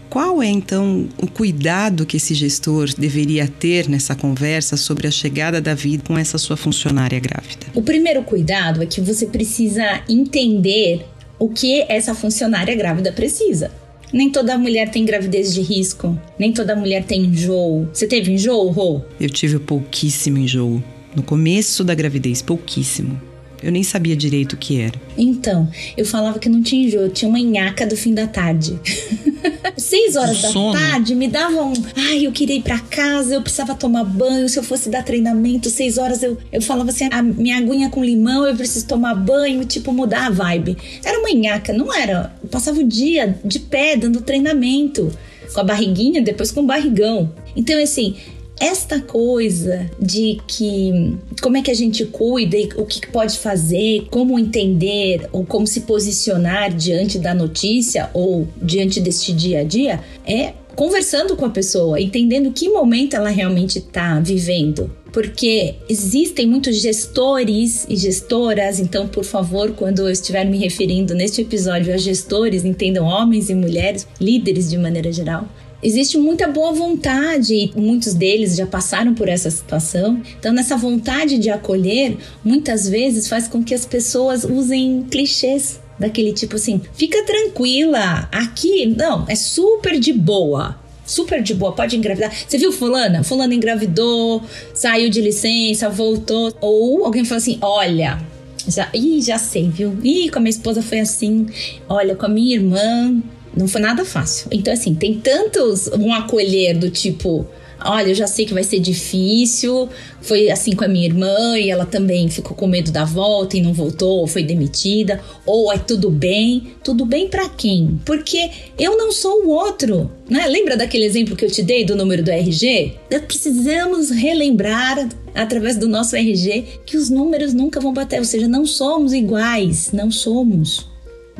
Qual 0.10 0.42
é 0.42 0.48
então 0.48 1.08
o 1.22 1.28
cuidado 1.28 2.04
que 2.04 2.18
esse 2.18 2.34
gestor 2.34 2.90
deveria 2.98 3.48
ter 3.48 3.88
nessa 3.88 4.16
conversa 4.16 4.76
sobre 4.76 5.08
a 5.08 5.12
chegada 5.12 5.62
da 5.62 5.76
vida 5.76 6.04
com 6.08 6.18
essa 6.18 6.40
sua 6.40 6.58
funcionária 6.58 7.20
grávida? 7.20 7.68
O 7.76 7.84
primeiro 7.84 8.24
cuidado 8.24 8.82
é 8.82 8.88
que 8.88 9.02
você 9.02 9.28
precisa 9.28 10.02
entender 10.10 11.06
o 11.38 11.48
que 11.48 11.86
essa 11.88 12.16
funcionária 12.16 12.76
grávida 12.76 13.12
precisa. 13.12 13.72
Nem 14.12 14.30
toda 14.30 14.58
mulher 14.58 14.90
tem 14.90 15.06
gravidez 15.06 15.54
de 15.54 15.62
risco. 15.62 16.20
Nem 16.38 16.52
toda 16.52 16.76
mulher 16.76 17.04
tem 17.04 17.22
enjoo. 17.26 17.88
Você 17.94 18.08
teve 18.08 18.32
enjoo, 18.34 18.70
Rô? 18.70 19.02
Eu 19.20 19.30
tive 19.30 19.60
pouquíssimo 19.60 20.38
enjoo. 20.38 20.84
No 21.16 21.24
começo 21.24 21.84
da 21.84 21.94
gravidez, 21.94 22.42
pouquíssimo. 22.42 23.29
Eu 23.62 23.72
nem 23.72 23.84
sabia 23.84 24.16
direito 24.16 24.54
o 24.54 24.58
que 24.58 24.80
era. 24.80 25.00
Então, 25.18 25.70
eu 25.98 26.06
falava 26.06 26.40
que 26.40 26.48
não 26.48 26.62
tinha 26.62 26.86
enjoo, 26.86 27.10
tinha 27.10 27.28
uma 27.28 27.40
nhaca 27.40 27.86
do 27.86 27.96
fim 27.96 28.14
da 28.14 28.28
tarde. 28.28 28.80
Seis 29.78 30.16
horas 30.16 30.42
da 30.42 30.52
tarde 30.52 31.16
me 31.16 31.28
davam. 31.28 31.72
Um... 31.72 31.84
Ai, 31.96 32.26
eu 32.26 32.32
queria 32.32 32.58
ir 32.58 32.62
pra 32.62 32.80
casa, 32.80 33.36
eu 33.36 33.42
precisava 33.42 33.76
tomar 33.76 34.04
banho. 34.04 34.48
Se 34.50 34.60
eu 34.60 34.64
fosse 34.64 34.90
dar 34.90 35.04
treinamento, 35.04 35.70
seis 35.70 35.98
horas 35.98 36.22
eu, 36.22 36.38
eu 36.52 36.62
falava 36.62 36.90
assim: 36.90 37.08
a 37.12 37.22
minha 37.22 37.58
aguinha 37.58 37.90
com 37.90 38.04
limão, 38.04 38.46
eu 38.46 38.56
preciso 38.56 38.86
tomar 38.88 39.16
banho, 39.16 39.64
tipo, 39.66 39.94
mudar 39.94 40.28
a 40.28 40.30
vibe. 40.30 40.78
Era 41.04 41.20
uma 41.20 41.32
nhaca, 41.32 41.72
não 41.72 41.94
era. 41.94 42.34
Eu 42.44 42.50
passava 42.50 42.80
o 42.80 42.84
dia 42.84 43.40
de 43.44 43.60
pé 43.60 43.96
dando 43.96 44.22
treinamento. 44.22 45.12
Com 45.54 45.62
a 45.62 45.64
barriguinha, 45.64 46.22
depois 46.22 46.52
com 46.52 46.62
o 46.62 46.66
barrigão. 46.66 47.34
Então, 47.56 47.82
assim, 47.82 48.16
esta 48.60 49.00
coisa 49.00 49.90
de 50.00 50.40
que 50.46 51.18
como 51.42 51.58
é 51.58 51.62
que 51.62 51.72
a 51.72 51.76
gente 51.76 52.06
cuida 52.06 52.58
e 52.58 52.70
o 52.76 52.86
que 52.86 53.08
pode 53.08 53.38
fazer, 53.38 54.08
como 54.10 54.38
entender 54.38 55.30
ou 55.32 55.46
como 55.46 55.66
se 55.66 55.82
posicionar 55.82 56.74
diante 56.74 57.18
da 57.18 57.34
notícia 57.34 58.10
ou 58.14 58.48
diante 58.62 59.00
deste 59.00 59.32
dia 59.32 59.62
a 59.62 59.64
dia 59.64 60.02
é 60.26 60.54
conversando 60.76 61.36
com 61.36 61.46
a 61.46 61.50
pessoa, 61.50 62.00
entendendo 62.00 62.52
que 62.52 62.70
momento 62.70 63.14
ela 63.14 63.30
realmente 63.30 63.80
está 63.80 64.20
vivendo. 64.20 64.90
Porque 65.12 65.76
existem 65.90 66.48
muitos 66.48 66.80
gestores 66.82 67.86
e 67.90 67.96
gestoras, 67.96 68.80
então, 68.80 69.08
por 69.08 69.26
favor, 69.26 69.72
quando 69.72 70.00
eu 70.00 70.10
estiver 70.10 70.46
me 70.46 70.58
referindo 70.58 71.14
neste 71.16 71.42
episódio 71.42 71.94
a 71.94 71.98
gestores, 71.98 72.64
entendam 72.64 73.06
homens 73.06 73.50
e 73.50 73.56
mulheres, 73.56 74.08
líderes 74.22 74.70
de 74.70 74.78
maneira 74.78 75.12
geral 75.12 75.50
existe 75.82 76.18
muita 76.18 76.48
boa 76.48 76.72
vontade 76.72 77.54
e 77.54 77.72
muitos 77.80 78.14
deles 78.14 78.56
já 78.56 78.66
passaram 78.66 79.14
por 79.14 79.28
essa 79.30 79.50
situação. 79.50 80.22
Então, 80.40 80.54
nessa 80.54 80.78
vontade 80.78 81.38
de 81.38 81.50
acolher, 81.50 82.18
muitas 82.44 82.88
vezes 82.88 83.28
faz 83.28 83.48
com 83.48 83.64
que 83.64 83.74
as 83.74 83.86
pessoas 83.86 84.44
usem 84.44 85.06
clichês 85.10 85.80
daquele 85.98 86.34
tipo 86.34 86.56
assim: 86.56 86.82
fica 86.94 87.24
tranquila, 87.26 88.30
aqui 88.32 88.86
não, 88.86 89.26
é 89.28 89.36
super 89.36 90.00
de 90.00 90.14
boa. 90.14 90.80
Super 91.06 91.42
de 91.42 91.56
boa, 91.56 91.72
pode 91.72 91.98
engravidar. 91.98 92.32
Você 92.48 92.56
viu 92.60 92.72
fulana? 92.72 93.24
Fulana 93.24 93.56
engravidou, 93.56 94.44
saiu 94.76 95.10
de 95.10 95.20
licença, 95.20 95.90
voltou. 95.90 96.54
Ou 96.62 97.04
alguém 97.04 97.26
fala 97.26 97.40
assim: 97.40 97.58
olha, 97.62 98.20
já, 98.68 98.88
ih, 98.94 99.20
já 99.20 99.40
sei, 99.40 99.68
viu? 99.70 99.98
Ih, 100.04 100.30
com 100.30 100.38
a 100.38 100.42
minha 100.42 100.52
esposa 100.52 100.84
foi 100.84 101.00
assim. 101.00 101.48
Olha, 101.88 102.16
com 102.16 102.28
a 102.28 102.30
minha 102.30 102.56
irmã 102.56 103.24
Não 103.56 103.68
foi 103.68 103.82
nada 103.82 104.06
fácil. 104.06 104.48
Então, 104.52 104.74
assim, 104.74 104.94
tem 104.94 105.16
tantos 105.16 105.88
um 105.88 106.14
acolher 106.14 106.78
do 106.78 106.90
tipo, 106.90 107.48
olha, 107.84 108.10
eu 108.10 108.16
já 108.16 108.28
sei 108.28 108.46
que 108.46 108.54
vai 108.54 108.64
ser 108.64 108.80
difícil. 108.80 109.90
Foi 110.22 110.50
assim 110.50 110.76
com 110.76 110.84
a 110.84 110.88
minha 110.88 111.06
irmã 111.06 111.58
e 111.58 111.70
ela 111.70 111.86
também 111.86 112.30
ficou 112.30 112.56
com 112.56 112.68
medo 112.68 112.92
da 112.92 113.06
volta 113.06 113.58
e 113.58 113.62
não 113.62 113.74
voltou, 113.74 114.20
ou 114.20 114.28
foi 114.28 114.44
demitida. 114.44 115.22
Ou 115.46 115.72
é 115.72 115.78
tudo 115.78 116.10
bem. 116.10 116.74
Tudo 116.84 117.06
bem 117.06 117.28
para 117.28 117.48
quem? 117.50 118.00
Porque 118.06 118.50
eu 118.78 118.98
não 118.98 119.12
sou 119.12 119.46
o 119.46 119.50
outro, 119.50 120.12
né? 120.30 120.46
Lembra 120.48 120.78
daquele 120.78 121.06
exemplo 121.06 121.36
que 121.36 121.46
eu 121.46 121.52
te 121.52 121.64
dei 121.64 121.86
do 121.86 121.96
número 121.96 122.24
do 122.24 122.32
RG? 122.32 122.94
Precisamos 123.28 124.10
relembrar 124.10 125.08
através 125.34 125.78
do 125.78 125.88
nosso 125.88 126.16
RG 126.16 126.66
que 126.86 126.98
os 126.98 127.10
números 127.10 127.54
nunca 127.54 127.80
vão 127.80 127.94
bater, 127.94 128.20
ou 128.20 128.26
seja, 128.26 128.48
não 128.48 128.66
somos 128.66 129.14
iguais, 129.14 129.92
não 129.92 130.12
somos. 130.12 130.89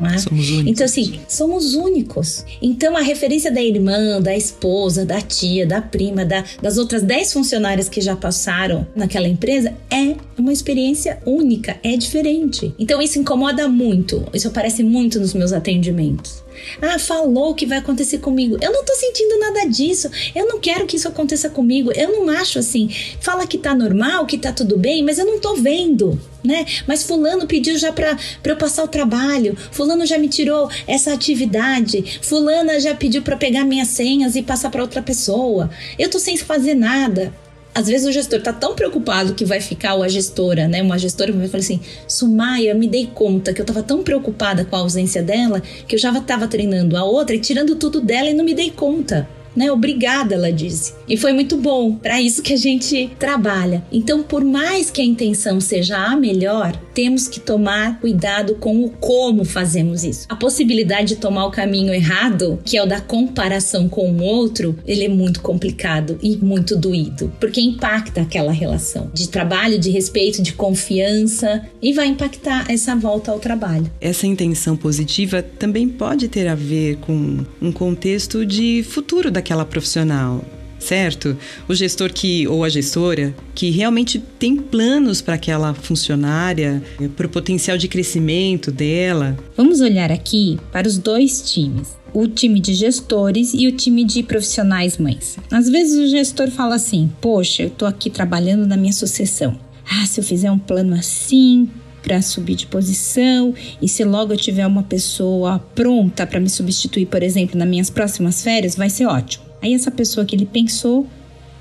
É? 0.06 0.18
Somos 0.18 0.50
únicos. 0.50 0.70
Então, 0.70 0.84
assim, 0.84 1.20
somos 1.28 1.74
únicos. 1.74 2.44
Então, 2.60 2.96
a 2.96 3.00
referência 3.00 3.50
da 3.50 3.62
irmã, 3.62 4.20
da 4.20 4.36
esposa, 4.36 5.04
da 5.04 5.20
tia, 5.20 5.66
da 5.66 5.80
prima, 5.80 6.24
da, 6.24 6.44
das 6.60 6.78
outras 6.78 7.02
10 7.02 7.32
funcionárias 7.32 7.88
que 7.88 8.00
já 8.00 8.16
passaram 8.16 8.86
naquela 8.94 9.28
empresa 9.28 9.74
é 9.90 10.14
uma 10.38 10.52
experiência 10.52 11.18
única, 11.26 11.76
é 11.82 11.96
diferente. 11.96 12.74
Então, 12.78 13.00
isso 13.00 13.18
incomoda 13.18 13.68
muito. 13.68 14.26
Isso 14.32 14.48
aparece 14.48 14.82
muito 14.82 15.20
nos 15.20 15.34
meus 15.34 15.52
atendimentos. 15.52 16.42
Ah, 16.80 16.98
falou 16.98 17.54
que 17.54 17.66
vai 17.66 17.78
acontecer 17.78 18.18
comigo. 18.18 18.56
Eu 18.60 18.72
não 18.72 18.84
tô 18.84 18.94
sentindo 18.94 19.38
nada 19.38 19.64
disso. 19.66 20.10
Eu 20.34 20.46
não 20.46 20.60
quero 20.60 20.86
que 20.86 20.96
isso 20.96 21.08
aconteça 21.08 21.50
comigo. 21.50 21.92
Eu 21.92 22.12
não 22.12 22.28
acho 22.30 22.58
assim. 22.58 22.88
Fala 23.20 23.46
que 23.46 23.58
tá 23.58 23.74
normal, 23.74 24.26
que 24.26 24.38
tá 24.38 24.52
tudo 24.52 24.78
bem, 24.78 25.02
mas 25.02 25.18
eu 25.18 25.26
não 25.26 25.38
tô 25.38 25.54
vendo. 25.54 26.20
Né? 26.42 26.64
Mas 26.86 27.02
fulano 27.02 27.46
pediu 27.46 27.76
já 27.76 27.92
para 27.92 28.16
eu 28.44 28.56
passar 28.56 28.82
o 28.82 28.88
trabalho, 28.88 29.54
fulano 29.70 30.06
já 30.06 30.16
me 30.16 30.26
tirou 30.26 30.70
essa 30.86 31.12
atividade, 31.12 32.18
fulana 32.22 32.80
já 32.80 32.94
pediu 32.94 33.20
para 33.20 33.36
pegar 33.36 33.62
minhas 33.62 33.88
senhas 33.88 34.36
e 34.36 34.42
passar 34.42 34.70
para 34.70 34.80
outra 34.80 35.02
pessoa. 35.02 35.68
Eu 35.98 36.08
tô 36.08 36.18
sem 36.18 36.38
fazer 36.38 36.74
nada 36.74 37.30
às 37.74 37.86
vezes 37.86 38.06
o 38.06 38.12
gestor 38.12 38.40
tá 38.40 38.52
tão 38.52 38.74
preocupado 38.74 39.34
que 39.34 39.44
vai 39.44 39.60
ficar, 39.60 39.94
ou 39.94 40.02
a 40.02 40.08
gestora, 40.08 40.66
né? 40.66 40.82
Uma 40.82 40.98
gestora 40.98 41.32
vai 41.32 41.48
falar 41.48 41.60
assim: 41.60 41.80
Sumaya, 42.06 42.74
me 42.74 42.88
dei 42.88 43.06
conta 43.06 43.52
que 43.52 43.60
eu 43.60 43.64
tava 43.64 43.82
tão 43.82 44.02
preocupada 44.02 44.64
com 44.64 44.76
a 44.76 44.80
ausência 44.80 45.22
dela 45.22 45.62
que 45.86 45.94
eu 45.94 45.98
já 45.98 46.12
tava 46.20 46.48
treinando 46.48 46.96
a 46.96 47.04
outra 47.04 47.34
e 47.34 47.38
tirando 47.38 47.76
tudo 47.76 48.00
dela 48.00 48.28
e 48.28 48.34
não 48.34 48.44
me 48.44 48.54
dei 48.54 48.70
conta 48.70 49.28
né? 49.54 49.70
Obrigada, 49.70 50.34
ela 50.34 50.52
disse. 50.52 50.94
E 51.08 51.16
foi 51.16 51.32
muito 51.32 51.56
bom, 51.56 51.94
para 51.94 52.20
isso 52.20 52.42
que 52.42 52.52
a 52.52 52.56
gente 52.56 53.10
trabalha. 53.18 53.84
Então, 53.90 54.22
por 54.22 54.44
mais 54.44 54.90
que 54.90 55.00
a 55.00 55.04
intenção 55.04 55.60
seja 55.60 55.96
a 55.98 56.16
melhor, 56.16 56.76
temos 56.94 57.28
que 57.28 57.40
tomar 57.40 58.00
cuidado 58.00 58.54
com 58.56 58.84
o 58.84 58.90
como 58.90 59.44
fazemos 59.44 60.04
isso. 60.04 60.26
A 60.28 60.36
possibilidade 60.36 61.08
de 61.08 61.16
tomar 61.16 61.46
o 61.46 61.50
caminho 61.50 61.92
errado, 61.92 62.58
que 62.64 62.76
é 62.76 62.82
o 62.82 62.86
da 62.86 63.00
comparação 63.00 63.88
com 63.88 64.10
o 64.10 64.22
outro, 64.22 64.76
ele 64.86 65.04
é 65.04 65.08
muito 65.08 65.40
complicado 65.40 66.18
e 66.22 66.36
muito 66.36 66.76
doído, 66.76 67.32
porque 67.40 67.60
impacta 67.60 68.20
aquela 68.20 68.52
relação 68.52 69.10
de 69.12 69.28
trabalho, 69.28 69.78
de 69.78 69.90
respeito, 69.90 70.42
de 70.42 70.52
confiança 70.52 71.64
e 71.80 71.92
vai 71.92 72.06
impactar 72.06 72.70
essa 72.70 72.94
volta 72.94 73.30
ao 73.30 73.38
trabalho. 73.38 73.90
Essa 74.00 74.26
intenção 74.26 74.76
positiva 74.76 75.42
também 75.42 75.88
pode 75.88 76.28
ter 76.28 76.46
a 76.46 76.54
ver 76.54 76.96
com 76.98 77.44
um 77.60 77.72
contexto 77.72 78.44
de 78.44 78.82
futuro 78.82 79.30
da 79.30 79.40
daquela 79.50 79.64
profissional, 79.64 80.44
certo? 80.78 81.36
O 81.68 81.74
gestor 81.74 82.12
que 82.12 82.46
ou 82.46 82.62
a 82.62 82.68
gestora 82.68 83.34
que 83.52 83.70
realmente 83.70 84.22
tem 84.38 84.56
planos 84.56 85.20
para 85.20 85.34
aquela 85.34 85.74
funcionária, 85.74 86.80
para 87.16 87.26
o 87.26 87.30
potencial 87.30 87.76
de 87.76 87.88
crescimento 87.88 88.70
dela. 88.70 89.36
Vamos 89.56 89.80
olhar 89.80 90.12
aqui 90.12 90.58
para 90.70 90.86
os 90.86 90.98
dois 90.98 91.42
times. 91.50 91.98
O 92.12 92.28
time 92.28 92.60
de 92.60 92.74
gestores 92.74 93.52
e 93.54 93.66
o 93.66 93.72
time 93.72 94.04
de 94.04 94.22
profissionais 94.22 94.98
mães. 94.98 95.36
Às 95.50 95.68
vezes 95.68 95.98
o 95.98 96.08
gestor 96.08 96.50
fala 96.50 96.76
assim: 96.76 97.10
Poxa, 97.20 97.64
eu 97.64 97.68
estou 97.68 97.86
aqui 97.86 98.08
trabalhando 98.08 98.66
na 98.66 98.76
minha 98.76 98.92
sucessão. 98.92 99.58
Ah, 99.84 100.06
se 100.06 100.20
eu 100.20 100.24
fizer 100.24 100.50
um 100.50 100.58
plano 100.58 100.94
assim, 100.94 101.68
para 102.02 102.20
subir 102.22 102.54
de 102.54 102.66
posição 102.66 103.54
e 103.80 103.88
se 103.88 104.04
logo 104.04 104.32
eu 104.32 104.36
tiver 104.36 104.66
uma 104.66 104.82
pessoa 104.82 105.58
pronta 105.74 106.26
para 106.26 106.40
me 106.40 106.48
substituir, 106.48 107.06
por 107.06 107.22
exemplo, 107.22 107.58
nas 107.58 107.68
minhas 107.68 107.90
próximas 107.90 108.42
férias, 108.42 108.74
vai 108.74 108.90
ser 108.90 109.06
ótimo. 109.06 109.44
Aí 109.62 109.74
essa 109.74 109.90
pessoa 109.90 110.24
que 110.24 110.34
ele 110.34 110.46
pensou 110.46 111.06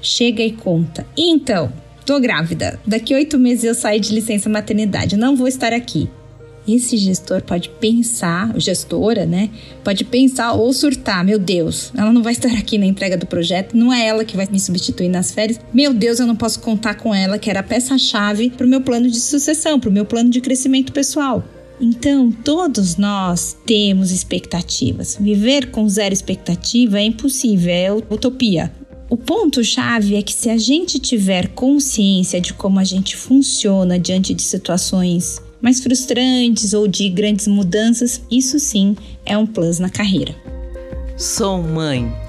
chega 0.02 0.42
e 0.42 0.52
conta. 0.52 1.06
Então, 1.18 1.72
tô 2.06 2.20
grávida. 2.20 2.80
Daqui 2.86 3.14
oito 3.14 3.38
meses 3.38 3.64
eu 3.64 3.76
saio 3.76 4.00
de 4.00 4.14
licença 4.14 4.50
maternidade. 4.50 5.18
Não 5.18 5.36
vou 5.36 5.48
estar 5.48 5.74
aqui 5.74 6.10
esse 6.76 6.98
gestor 6.98 7.42
pode 7.42 7.70
pensar, 7.70 8.54
gestora, 8.60 9.26
né? 9.26 9.50
Pode 9.84 10.04
pensar 10.04 10.54
ou 10.54 10.72
surtar, 10.74 11.24
meu 11.24 11.40
Deus, 11.40 11.92
ela 11.96 12.12
não 12.12 12.24
vai 12.24 12.34
estar 12.34 12.52
aqui 12.54 12.78
na 12.78 12.86
entrega 12.86 13.18
do 13.18 13.26
projeto, 13.26 13.76
não 13.76 13.94
é 13.94 14.06
ela 14.06 14.26
que 14.26 14.36
vai 14.36 14.48
me 14.52 14.60
substituir 14.60 15.10
nas 15.10 15.32
férias. 15.32 15.60
Meu 15.74 15.94
Deus, 15.94 16.20
eu 16.20 16.28
não 16.28 16.36
posso 16.36 16.60
contar 16.60 16.96
com 16.96 17.14
ela, 17.14 17.38
que 17.38 17.50
era 17.50 17.60
a 17.60 17.64
peça-chave 17.64 18.50
para 18.50 18.66
o 18.66 18.70
meu 18.70 18.82
plano 18.82 19.10
de 19.10 19.20
sucessão, 19.20 19.80
para 19.80 19.90
o 19.90 19.94
meu 19.94 20.06
plano 20.06 20.30
de 20.30 20.42
crescimento 20.42 20.92
pessoal. 20.92 21.44
Então, 21.82 22.30
todos 22.32 22.98
nós 22.98 23.56
temos 23.66 24.12
expectativas. 24.12 25.18
Viver 25.20 25.72
com 25.72 25.88
zero 25.88 26.14
expectativa 26.14 27.00
é 27.00 27.04
impossível, 27.04 27.72
é 27.72 27.92
utopia. 27.94 28.72
O 29.10 29.18
ponto-chave 29.18 30.16
é 30.16 30.22
que 30.22 30.34
se 30.34 30.50
a 30.50 30.58
gente 30.58 31.00
tiver 31.00 31.48
consciência 31.50 32.40
de 32.40 32.54
como 32.54 32.80
a 32.80 32.84
gente 32.84 33.16
funciona 33.16 33.98
diante 33.98 34.36
de 34.36 34.44
situações 34.44 35.42
mais 35.62 35.82
frustrantes 35.82 36.74
ou 36.74 36.88
de 36.88 37.10
grandes 37.10 37.48
mudanças, 37.48 38.22
isso 38.30 38.60
sim 38.60 38.96
é 39.26 39.38
um 39.38 39.46
plus 39.46 39.80
na 39.80 39.90
carreira. 39.90 40.36
Sou 41.18 41.62
mãe. 41.62 42.29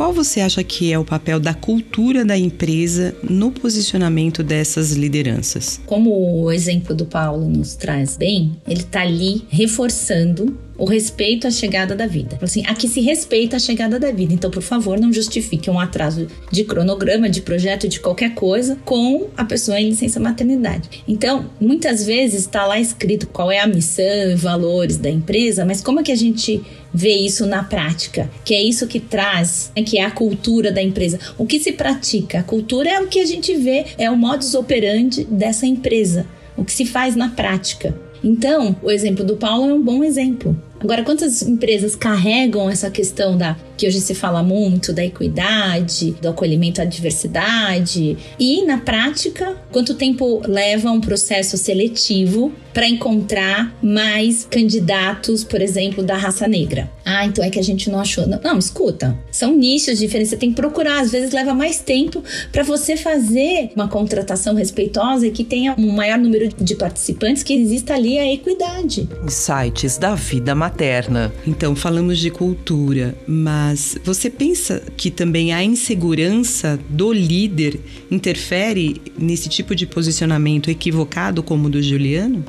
Qual 0.00 0.14
você 0.14 0.40
acha 0.40 0.64
que 0.64 0.90
é 0.90 0.98
o 0.98 1.04
papel 1.04 1.38
da 1.38 1.52
cultura 1.52 2.24
da 2.24 2.34
empresa 2.34 3.14
no 3.22 3.50
posicionamento 3.50 4.42
dessas 4.42 4.92
lideranças? 4.92 5.78
Como 5.84 6.42
o 6.42 6.50
exemplo 6.50 6.94
do 6.94 7.04
Paulo 7.04 7.46
nos 7.46 7.74
traz 7.74 8.16
bem, 8.16 8.56
ele 8.66 8.80
está 8.80 9.02
ali 9.02 9.42
reforçando 9.50 10.58
o 10.78 10.86
respeito 10.86 11.46
à 11.46 11.50
chegada 11.50 11.94
da 11.94 12.06
vida. 12.06 12.38
Assim, 12.40 12.64
aqui 12.66 12.88
se 12.88 13.02
respeita 13.02 13.56
a 13.56 13.58
chegada 13.58 14.00
da 14.00 14.10
vida. 14.10 14.32
Então, 14.32 14.50
por 14.50 14.62
favor, 14.62 14.98
não 14.98 15.12
justifique 15.12 15.68
um 15.68 15.78
atraso 15.78 16.26
de 16.50 16.64
cronograma, 16.64 17.28
de 17.28 17.42
projeto, 17.42 17.86
de 17.86 18.00
qualquer 18.00 18.34
coisa 18.34 18.78
com 18.82 19.28
a 19.36 19.44
pessoa 19.44 19.78
em 19.78 19.90
licença 19.90 20.18
maternidade. 20.18 21.04
Então, 21.06 21.50
muitas 21.60 22.06
vezes 22.06 22.40
está 22.40 22.64
lá 22.64 22.80
escrito 22.80 23.26
qual 23.26 23.52
é 23.52 23.60
a 23.60 23.66
missão 23.66 24.30
e 24.30 24.34
valores 24.34 24.96
da 24.96 25.10
empresa, 25.10 25.66
mas 25.66 25.82
como 25.82 26.00
é 26.00 26.02
que 26.02 26.12
a 26.12 26.16
gente 26.16 26.62
vê 26.92 27.14
isso 27.14 27.46
na 27.46 27.62
prática? 27.62 28.30
Que 28.44 28.54
é 28.54 28.62
isso 28.62 28.86
que 28.86 29.00
traz, 29.00 29.70
né, 29.76 29.82
que 29.82 29.98
é 29.98 30.04
a 30.04 30.10
cultura 30.10 30.72
da 30.72 30.82
empresa. 30.82 31.18
O 31.38 31.46
que 31.46 31.60
se 31.60 31.72
pratica? 31.72 32.40
A 32.40 32.42
cultura 32.42 32.90
é 32.90 33.00
o 33.00 33.08
que 33.08 33.20
a 33.20 33.26
gente 33.26 33.54
vê, 33.56 33.86
é 33.98 34.10
o 34.10 34.16
modus 34.16 34.54
operandi 34.54 35.24
dessa 35.24 35.66
empresa. 35.66 36.26
O 36.56 36.64
que 36.64 36.72
se 36.72 36.84
faz 36.84 37.16
na 37.16 37.30
prática. 37.30 37.94
Então, 38.22 38.76
o 38.82 38.90
exemplo 38.90 39.24
do 39.24 39.36
Paulo 39.36 39.70
é 39.70 39.74
um 39.74 39.82
bom 39.82 40.04
exemplo. 40.04 40.60
Agora, 40.78 41.02
quantas 41.02 41.42
empresas 41.42 41.94
carregam 41.94 42.68
essa 42.68 42.90
questão 42.90 43.36
da 43.36 43.56
que 43.80 43.86
hoje 43.86 43.98
se 43.98 44.14
fala 44.14 44.42
muito 44.42 44.92
da 44.92 45.02
equidade, 45.02 46.10
do 46.20 46.28
acolhimento 46.28 46.82
à 46.82 46.84
diversidade 46.84 48.14
e 48.38 48.62
na 48.66 48.76
prática, 48.76 49.56
quanto 49.72 49.94
tempo 49.94 50.42
leva 50.46 50.90
um 50.90 51.00
processo 51.00 51.56
seletivo 51.56 52.52
para 52.74 52.86
encontrar 52.86 53.74
mais 53.82 54.46
candidatos, 54.48 55.42
por 55.42 55.62
exemplo, 55.62 56.02
da 56.02 56.16
raça 56.16 56.46
negra? 56.46 56.90
Ah, 57.04 57.24
então 57.24 57.44
é 57.44 57.50
que 57.50 57.58
a 57.58 57.62
gente 57.62 57.90
não 57.90 58.00
achou. 58.00 58.26
Não, 58.26 58.40
não 58.42 58.58
escuta. 58.58 59.18
São 59.32 59.56
nichos 59.56 59.98
diferentes. 59.98 60.30
Você 60.30 60.36
tem 60.36 60.50
que 60.50 60.56
procurar. 60.56 61.00
Às 61.00 61.10
vezes 61.10 61.32
leva 61.32 61.54
mais 61.54 61.80
tempo 61.80 62.22
para 62.52 62.62
você 62.62 62.96
fazer 62.96 63.70
uma 63.74 63.88
contratação 63.88 64.54
respeitosa 64.54 65.26
e 65.26 65.30
que 65.30 65.42
tenha 65.42 65.74
um 65.76 65.90
maior 65.90 66.18
número 66.18 66.48
de 66.56 66.74
participantes, 66.74 67.42
que 67.42 67.54
exista 67.54 67.94
ali 67.94 68.18
a 68.18 68.32
equidade. 68.32 69.08
Sites 69.26 69.98
da 69.98 70.14
vida 70.14 70.54
materna. 70.54 71.32
Então, 71.46 71.74
falamos 71.74 72.18
de 72.18 72.30
cultura, 72.30 73.14
mas 73.26 73.69
você 74.04 74.30
pensa 74.30 74.82
que 74.96 75.10
também 75.10 75.52
a 75.52 75.62
insegurança 75.62 76.78
do 76.88 77.12
líder 77.12 77.80
interfere 78.10 79.00
nesse 79.18 79.48
tipo 79.48 79.74
de 79.74 79.86
posicionamento 79.86 80.70
equivocado 80.70 81.42
como 81.42 81.66
o 81.66 81.70
do 81.70 81.82
Juliano? 81.82 82.44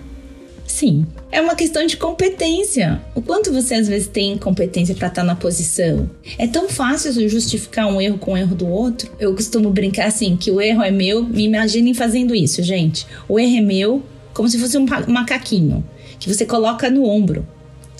Sim. 0.66 1.06
É 1.32 1.42
uma 1.42 1.54
questão 1.54 1.86
de 1.86 1.98
competência. 1.98 3.02
O 3.14 3.22
quanto 3.22 3.52
você 3.52 3.76
às 3.76 3.88
vezes 3.88 4.08
tem 4.08 4.38
competência 4.38 4.96
para 4.96 5.08
estar 5.08 5.22
tá 5.22 5.28
na 5.28 5.36
posição? 5.36 6.10
É 6.38 6.48
tão 6.48 6.70
fácil 6.70 7.12
justificar 7.28 7.88
um 7.88 8.00
erro 8.00 8.18
com 8.18 8.34
o 8.34 8.38
erro 8.38 8.56
do 8.56 8.68
outro. 8.68 9.12
Eu 9.20 9.36
costumo 9.36 9.70
brincar 9.70 10.08
assim, 10.08 10.38
que 10.38 10.50
o 10.50 10.62
erro 10.62 10.82
é 10.82 10.90
meu. 10.90 11.24
Me 11.24 11.44
imaginem 11.44 11.94
fazendo 11.94 12.34
isso, 12.34 12.64
gente. 12.64 13.06
O 13.28 13.38
erro 13.38 13.58
é 13.58 13.62
meu, 13.62 14.04
como 14.34 14.48
se 14.48 14.58
fosse 14.58 14.78
um 14.78 14.86
macaquinho 15.08 15.84
que 16.22 16.32
você 16.32 16.46
coloca 16.46 16.90
no 16.90 17.04
ombro. 17.04 17.46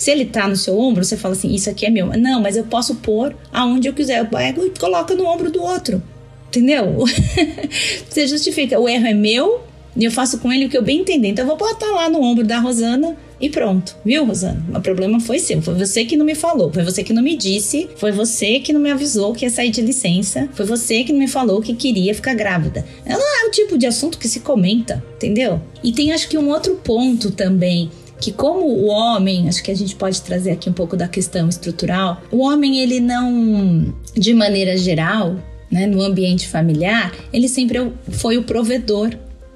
Se 0.02 0.10
ele 0.10 0.24
tá 0.24 0.48
no 0.48 0.56
seu 0.56 0.76
ombro, 0.76 1.04
você 1.04 1.16
fala 1.16 1.32
assim: 1.32 1.54
Isso 1.54 1.70
aqui 1.70 1.86
é 1.86 1.90
meu. 1.90 2.08
Não, 2.18 2.40
mas 2.40 2.56
eu 2.56 2.64
posso 2.64 2.96
pôr 2.96 3.36
aonde 3.52 3.86
eu 3.86 3.92
quiser. 3.92 4.18
Eu 4.18 4.26
pego 4.26 4.66
e 4.66 4.70
coloco 4.70 5.14
no 5.14 5.24
ombro 5.24 5.48
do 5.48 5.62
outro. 5.62 6.02
Entendeu? 6.48 7.04
você 8.10 8.26
justifica: 8.26 8.80
o 8.80 8.88
erro 8.88 9.06
é 9.06 9.14
meu 9.14 9.60
e 9.94 10.04
eu 10.04 10.10
faço 10.10 10.40
com 10.40 10.52
ele 10.52 10.66
o 10.66 10.68
que 10.68 10.76
eu 10.76 10.82
bem 10.82 11.02
entender. 11.02 11.28
Então 11.28 11.44
eu 11.44 11.48
vou 11.48 11.56
botar 11.56 11.86
lá 11.86 12.08
no 12.08 12.20
ombro 12.20 12.44
da 12.44 12.58
Rosana 12.58 13.16
e 13.40 13.48
pronto. 13.48 13.94
Viu, 14.04 14.24
Rosana? 14.24 14.64
O 14.74 14.80
problema 14.80 15.20
foi 15.20 15.38
seu. 15.38 15.62
Foi 15.62 15.74
você 15.74 16.04
que 16.04 16.16
não 16.16 16.26
me 16.26 16.34
falou. 16.34 16.72
Foi 16.72 16.82
você 16.82 17.04
que 17.04 17.12
não 17.12 17.22
me 17.22 17.36
disse. 17.36 17.88
Foi 17.94 18.10
você 18.10 18.58
que 18.58 18.72
não 18.72 18.80
me 18.80 18.90
avisou 18.90 19.32
que 19.32 19.44
ia 19.44 19.50
sair 19.50 19.70
de 19.70 19.82
licença. 19.82 20.48
Foi 20.52 20.66
você 20.66 21.04
que 21.04 21.12
não 21.12 21.20
me 21.20 21.28
falou 21.28 21.60
que 21.60 21.74
queria 21.74 22.12
ficar 22.12 22.34
grávida. 22.34 22.84
Ela 23.06 23.22
é 23.22 23.46
o 23.46 23.52
tipo 23.52 23.78
de 23.78 23.86
assunto 23.86 24.18
que 24.18 24.26
se 24.26 24.40
comenta, 24.40 25.00
entendeu? 25.14 25.62
E 25.80 25.92
tem 25.92 26.10
acho 26.10 26.28
que 26.28 26.36
um 26.36 26.48
outro 26.48 26.74
ponto 26.82 27.30
também 27.30 27.88
que 28.22 28.30
como 28.30 28.64
o 28.64 28.86
homem, 28.86 29.48
acho 29.48 29.60
que 29.64 29.70
a 29.72 29.74
gente 29.74 29.96
pode 29.96 30.22
trazer 30.22 30.52
aqui 30.52 30.70
um 30.70 30.72
pouco 30.72 30.96
da 30.96 31.08
questão 31.08 31.48
estrutural, 31.48 32.22
o 32.30 32.38
homem 32.38 32.78
ele 32.78 33.00
não, 33.00 33.92
de 34.14 34.32
maneira 34.32 34.76
geral, 34.76 35.34
né, 35.68 35.86
no 35.86 36.00
ambiente 36.00 36.46
familiar, 36.46 37.12
ele 37.32 37.48
sempre 37.48 37.90
foi 38.10 38.38
o 38.38 38.44
provedor 38.44 39.10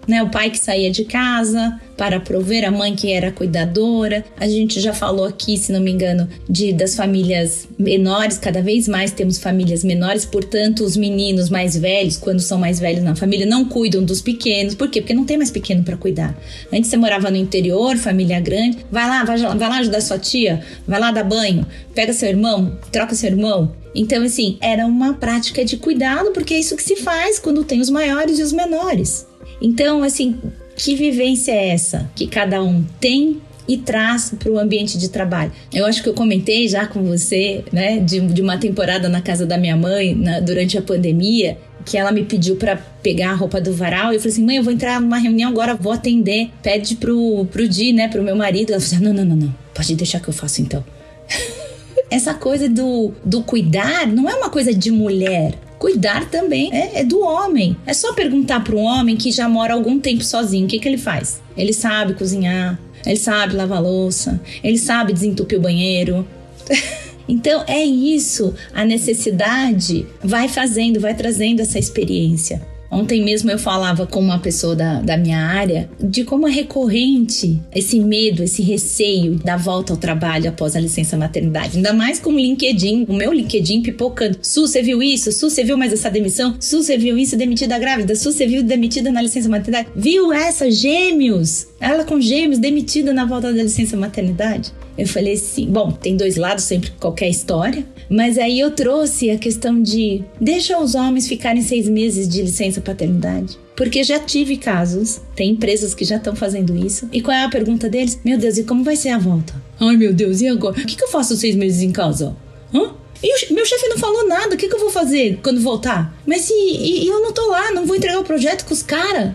né? 0.07 0.23
O 0.23 0.31
pai 0.31 0.51
que 0.51 0.59
saía 0.59 0.91
de 0.91 1.05
casa 1.05 1.81
para 1.97 2.21
prover, 2.21 2.67
a 2.67 2.71
mãe 2.71 2.95
que 2.95 3.11
era 3.11 3.33
cuidadora. 3.33 4.25
A 4.39 4.47
gente 4.47 4.81
já 4.81 4.93
falou 4.93 5.25
aqui, 5.25 5.57
se 5.57 5.73
não 5.73 5.81
me 5.81 5.91
engano, 5.91 6.29
de 6.49 6.73
das 6.73 6.95
famílias 6.95 7.67
menores, 7.79 8.39
cada 8.39 8.61
vez 8.61 8.87
mais 8.87 9.11
temos 9.11 9.39
famílias 9.39 9.83
menores, 9.83 10.25
portanto, 10.25 10.85
os 10.85 10.97
meninos 10.97 11.49
mais 11.49 11.77
velhos, 11.77 12.17
quando 12.17 12.41
são 12.41 12.59
mais 12.59 12.79
velhos 12.79 13.03
na 13.03 13.17
família, 13.17 13.47
não 13.47 13.65
cuidam 13.65 14.05
dos 14.05 14.21
pequenos. 14.21 14.75
Por 14.75 14.91
quê? 14.91 15.01
Porque 15.01 15.15
não 15.15 15.25
tem 15.25 15.37
mais 15.37 15.51
pequeno 15.51 15.83
para 15.83 15.97
cuidar. 15.97 16.37
Antes 16.73 16.91
você 16.91 16.97
morava 16.97 17.31
no 17.31 17.37
interior, 17.37 17.97
família 17.97 18.41
grande, 18.41 18.79
vai 18.91 19.09
lá, 19.09 19.25
vai, 19.25 19.39
vai 19.39 19.69
lá 19.69 19.79
ajudar 19.79 20.01
sua 20.01 20.19
tia, 20.19 20.63
vai 20.87 21.01
lá 21.01 21.11
dar 21.11 21.25
banho, 21.25 21.67
pega 21.95 22.13
seu 22.13 22.29
irmão, 22.29 22.79
troca 22.93 23.15
seu 23.15 23.31
irmão. 23.31 23.73
Então, 23.95 24.23
assim, 24.23 24.59
era 24.61 24.87
uma 24.87 25.15
prática 25.15 25.65
de 25.65 25.79
cuidado, 25.79 26.31
porque 26.33 26.53
é 26.53 26.59
isso 26.59 26.77
que 26.77 26.83
se 26.83 26.97
faz 26.97 27.39
quando 27.39 27.65
tem 27.65 27.81
os 27.81 27.89
maiores 27.89 28.39
e 28.39 28.43
os 28.43 28.53
menores. 28.53 29.27
Então, 29.61 30.03
assim, 30.03 30.39
que 30.77 30.95
vivência 30.95 31.53
é 31.53 31.69
essa 31.69 32.11
que 32.15 32.27
cada 32.27 32.63
um 32.63 32.85
tem 33.01 33.41
e 33.69 33.77
traz 33.77 34.33
para 34.39 34.51
o 34.51 34.59
ambiente 34.59 34.97
de 34.97 35.09
trabalho. 35.09 35.51
Eu 35.73 35.87
acho 35.87 36.03
que 36.03 36.09
eu 36.09 36.15
comentei 36.15 36.69
já 36.69 36.87
com 36.87 37.03
você, 37.03 37.65
né, 37.73 37.99
de, 37.99 38.21
de 38.21 38.41
uma 38.41 38.59
temporada 38.59 39.09
na 39.09 39.21
casa 39.21 39.45
da 39.45 39.59
minha 39.59 39.77
mãe 39.77 40.15
na, 40.15 40.41
durante 40.41 40.79
a 40.79 40.83
pandemia, 40.83 41.59
que 41.85 41.97
ela 41.97 42.13
me 42.13 42.25
pediu 42.25 42.57
para 42.57 42.77
pegar 42.77 43.31
a 43.31 43.35
roupa 43.35 43.61
do 43.61 43.73
varal. 43.73 44.13
Eu 44.13 44.21
falei 44.21 44.33
assim: 44.33 44.45
mãe, 44.45 44.57
eu 44.57 44.63
vou 44.63 44.73
entrar 44.73 45.01
numa 45.01 45.19
reunião 45.19 45.51
agora, 45.51 45.75
vou 45.75 45.93
atender. 45.93 46.51
Pede 46.63 46.97
pro, 46.97 47.47
pro 47.47 47.69
Di, 47.69 47.93
né, 47.93 48.09
pro 48.09 48.23
meu 48.23 48.37
marido. 48.37 48.73
Ela 48.73 48.81
falou 48.81 48.97
assim: 48.97 49.05
não, 49.05 49.13
não, 49.13 49.25
não, 49.25 49.37
não, 49.37 49.55
pode 49.75 49.95
deixar 49.95 50.21
que 50.21 50.29
eu 50.29 50.35
faço 50.35 50.63
então. 50.63 50.85
Essa 52.11 52.35
coisa 52.35 52.69
do, 52.69 53.13
do 53.25 53.43
cuidar 53.43 54.07
não 54.07 54.29
é 54.29 54.35
uma 54.35 54.49
coisa 54.49 54.73
de 54.73 54.91
mulher. 54.93 55.55
Cuidar 55.87 56.29
também 56.29 56.69
é, 56.73 56.99
é 56.99 57.05
do 57.05 57.21
homem. 57.21 57.77
É 57.87 57.95
só 57.95 58.13
perguntar 58.13 58.59
para 58.65 58.75
um 58.75 58.83
homem 58.83 59.17
que 59.17 59.31
já 59.31 59.49
mora 59.49 59.73
algum 59.73 60.01
tempo 60.01 60.25
sozinho, 60.25 60.65
o 60.65 60.69
que, 60.69 60.81
que 60.81 60.89
ele 60.89 60.99
faz? 60.99 61.41
Ele 61.57 61.73
sabe 61.73 62.15
cozinhar, 62.15 62.77
ele 63.07 63.17
sabe 63.17 63.55
lavar 63.55 63.81
louça, 63.81 64.41
ele 64.65 64.79
sabe 64.79 65.13
desentupir 65.13 65.57
o 65.57 65.63
banheiro. 65.63 66.27
Então 67.29 67.65
é 67.67 67.85
isso, 67.85 68.55
a 68.73 68.85
necessidade 68.85 70.07
vai 70.23 70.47
fazendo, 70.47 71.01
vai 71.01 71.13
trazendo 71.13 71.61
essa 71.61 71.77
experiência. 71.77 72.63
Ontem 72.91 73.25
mesmo 73.25 73.51
eu 73.51 73.59
falava 73.59 74.07
com 74.07 74.21
uma 74.21 74.39
pessoa 74.39 74.75
da, 74.75 75.01
da 75.01 75.17
minha 75.17 75.39
área 75.39 75.89
de 76.01 76.25
como 76.25 76.47
é 76.47 76.51
recorrente 76.51 77.61
esse 77.75 78.01
medo, 78.01 78.43
esse 78.43 78.63
receio 78.63 79.37
da 79.37 79.57
volta 79.57 79.93
ao 79.93 79.97
trabalho 79.97 80.49
após 80.49 80.77
a 80.77 80.81
licença 80.81 81.17
maternidade. 81.17 81.77
Ainda 81.77 81.93
mais 81.93 82.19
com 82.19 82.31
o 82.31 82.39
LinkedIn, 82.39 83.07
o 83.09 83.13
meu 83.13 83.33
LinkedIn 83.33 83.83
pipocando. 83.83 84.39
Su, 84.43 84.67
você 84.67 84.83
viu 84.83 85.03
isso? 85.03 85.33
Su, 85.33 85.51
você 85.51 85.65
viu 85.65 85.77
mais 85.77 85.93
essa 85.93 86.11
demissão? 86.11 86.57
Su, 86.61 86.83
você 86.83 86.97
viu 86.97 87.19
isso 87.19 87.37
demitida 87.37 87.79
grávida? 87.79 88.15
Su, 88.15 88.33
você 88.33 88.47
viu 88.47 88.63
demitida 88.63 89.11
na 89.11 89.23
licença 89.23 89.49
maternidade? 89.49 89.89
Viu 89.95 90.33
essa? 90.33 90.71
Gêmeos! 90.71 91.67
Ela 91.81 92.05
com 92.05 92.21
gêmeos 92.21 92.59
demitida 92.59 93.13
na 93.13 93.25
volta 93.25 93.53
da 93.53 93.63
licença 93.63 93.97
maternidade. 93.97 94.73
Eu 94.97 95.07
falei 95.07 95.35
assim: 95.35 95.67
bom, 95.67 95.91
tem 95.91 96.17
dois 96.17 96.37
lados 96.37 96.65
sempre 96.65 96.91
qualquer 96.99 97.29
história, 97.29 97.87
mas 98.09 98.39
aí 98.39 98.59
eu 98.59 98.71
trouxe 98.71 99.31
a 99.31 99.39
questão 99.39 99.81
de 99.83 100.23
deixa 100.41 100.79
os 100.79 100.95
homens 100.95 101.29
ficarem 101.29 101.63
seis 101.63 101.89
meses 101.89 102.29
de 102.29 102.43
licença 102.43 102.81
paternidade. 102.81 103.59
Porque 103.77 104.03
já 104.03 104.19
tive 104.19 104.57
casos, 104.57 105.21
tem 105.35 105.51
empresas 105.51 105.95
que 105.95 106.05
já 106.05 106.17
estão 106.17 106.35
fazendo 106.35 106.75
isso. 106.75 107.09
E 107.13 107.21
qual 107.21 107.37
é 107.37 107.45
a 107.45 107.51
pergunta 107.51 107.91
deles? 107.91 108.19
Meu 108.25 108.39
Deus, 108.39 108.57
e 108.57 108.65
como 108.65 108.83
vai 108.83 108.97
ser 108.97 109.11
a 109.11 109.19
volta? 109.19 109.55
Ai 109.79 109.97
meu 109.97 110.15
Deus, 110.15 110.41
e 110.41 110.49
agora? 110.49 110.81
O 110.81 110.87
que, 110.87 110.97
que 110.97 111.05
eu 111.05 111.09
faço 111.09 111.37
seis 111.37 111.55
meses 111.55 111.83
em 111.83 111.93
casa? 111.93 112.35
Hã? 112.73 112.95
E 113.23 113.51
o 113.51 113.55
meu 113.55 113.65
chefe 113.67 113.89
não 113.89 113.99
falou 113.99 114.27
nada, 114.29 114.55
o 114.55 114.59
que, 114.59 114.69
que 114.69 114.75
eu 114.75 114.81
vou 114.81 114.91
fazer 114.91 115.41
quando 115.43 115.61
voltar? 115.61 116.15
Mas 116.27 116.49
e, 116.51 117.05
e 117.05 117.07
eu 117.07 117.21
não 117.21 117.33
tô 117.33 117.47
lá, 117.49 117.73
não 117.73 117.87
vou 117.87 117.97
entregar 117.97 118.19
o 118.19 118.25
projeto 118.25 118.65
com 118.65 118.73
os 118.73 118.83
caras? 118.83 119.33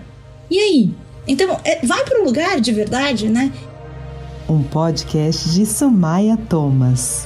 E 0.49 0.57
aí? 0.59 0.89
Então, 1.27 1.59
é, 1.63 1.85
vai 1.85 2.03
para 2.03 2.21
o 2.21 2.25
lugar 2.25 2.59
de 2.59 2.71
verdade, 2.71 3.29
né? 3.29 3.51
Um 4.51 4.63
podcast 4.63 5.49
de 5.51 5.65
Samaya 5.65 6.35
Thomas. 6.35 7.25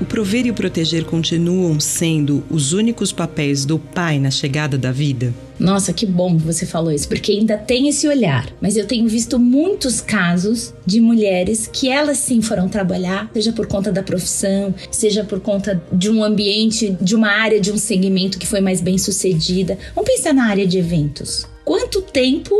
O 0.00 0.04
prover 0.06 0.46
e 0.46 0.50
o 0.50 0.54
proteger 0.54 1.04
continuam 1.04 1.78
sendo 1.78 2.42
os 2.48 2.72
únicos 2.72 3.12
papéis 3.12 3.66
do 3.66 3.78
pai 3.78 4.18
na 4.18 4.30
chegada 4.30 4.78
da 4.78 4.90
vida? 4.90 5.34
Nossa, 5.58 5.92
que 5.92 6.06
bom 6.06 6.38
que 6.38 6.44
você 6.44 6.64
falou 6.64 6.90
isso, 6.90 7.06
porque 7.08 7.32
ainda 7.32 7.58
tem 7.58 7.88
esse 7.88 8.08
olhar. 8.08 8.48
Mas 8.58 8.76
eu 8.76 8.86
tenho 8.86 9.06
visto 9.06 9.38
muitos 9.38 10.00
casos 10.00 10.72
de 10.86 10.98
mulheres 10.98 11.68
que 11.70 11.90
elas 11.90 12.16
sim 12.16 12.40
foram 12.40 12.66
trabalhar, 12.66 13.28
seja 13.34 13.52
por 13.52 13.66
conta 13.66 13.92
da 13.92 14.02
profissão, 14.02 14.74
seja 14.90 15.24
por 15.24 15.40
conta 15.40 15.82
de 15.92 16.08
um 16.08 16.24
ambiente, 16.24 16.96
de 17.02 17.14
uma 17.14 17.28
área, 17.28 17.60
de 17.60 17.70
um 17.70 17.76
segmento 17.76 18.38
que 18.38 18.46
foi 18.46 18.62
mais 18.62 18.80
bem 18.80 18.96
sucedida. 18.96 19.76
Vamos 19.94 20.10
pensar 20.10 20.32
na 20.32 20.46
área 20.46 20.66
de 20.66 20.78
eventos. 20.78 21.44
Quanto 21.66 22.00
tempo 22.00 22.54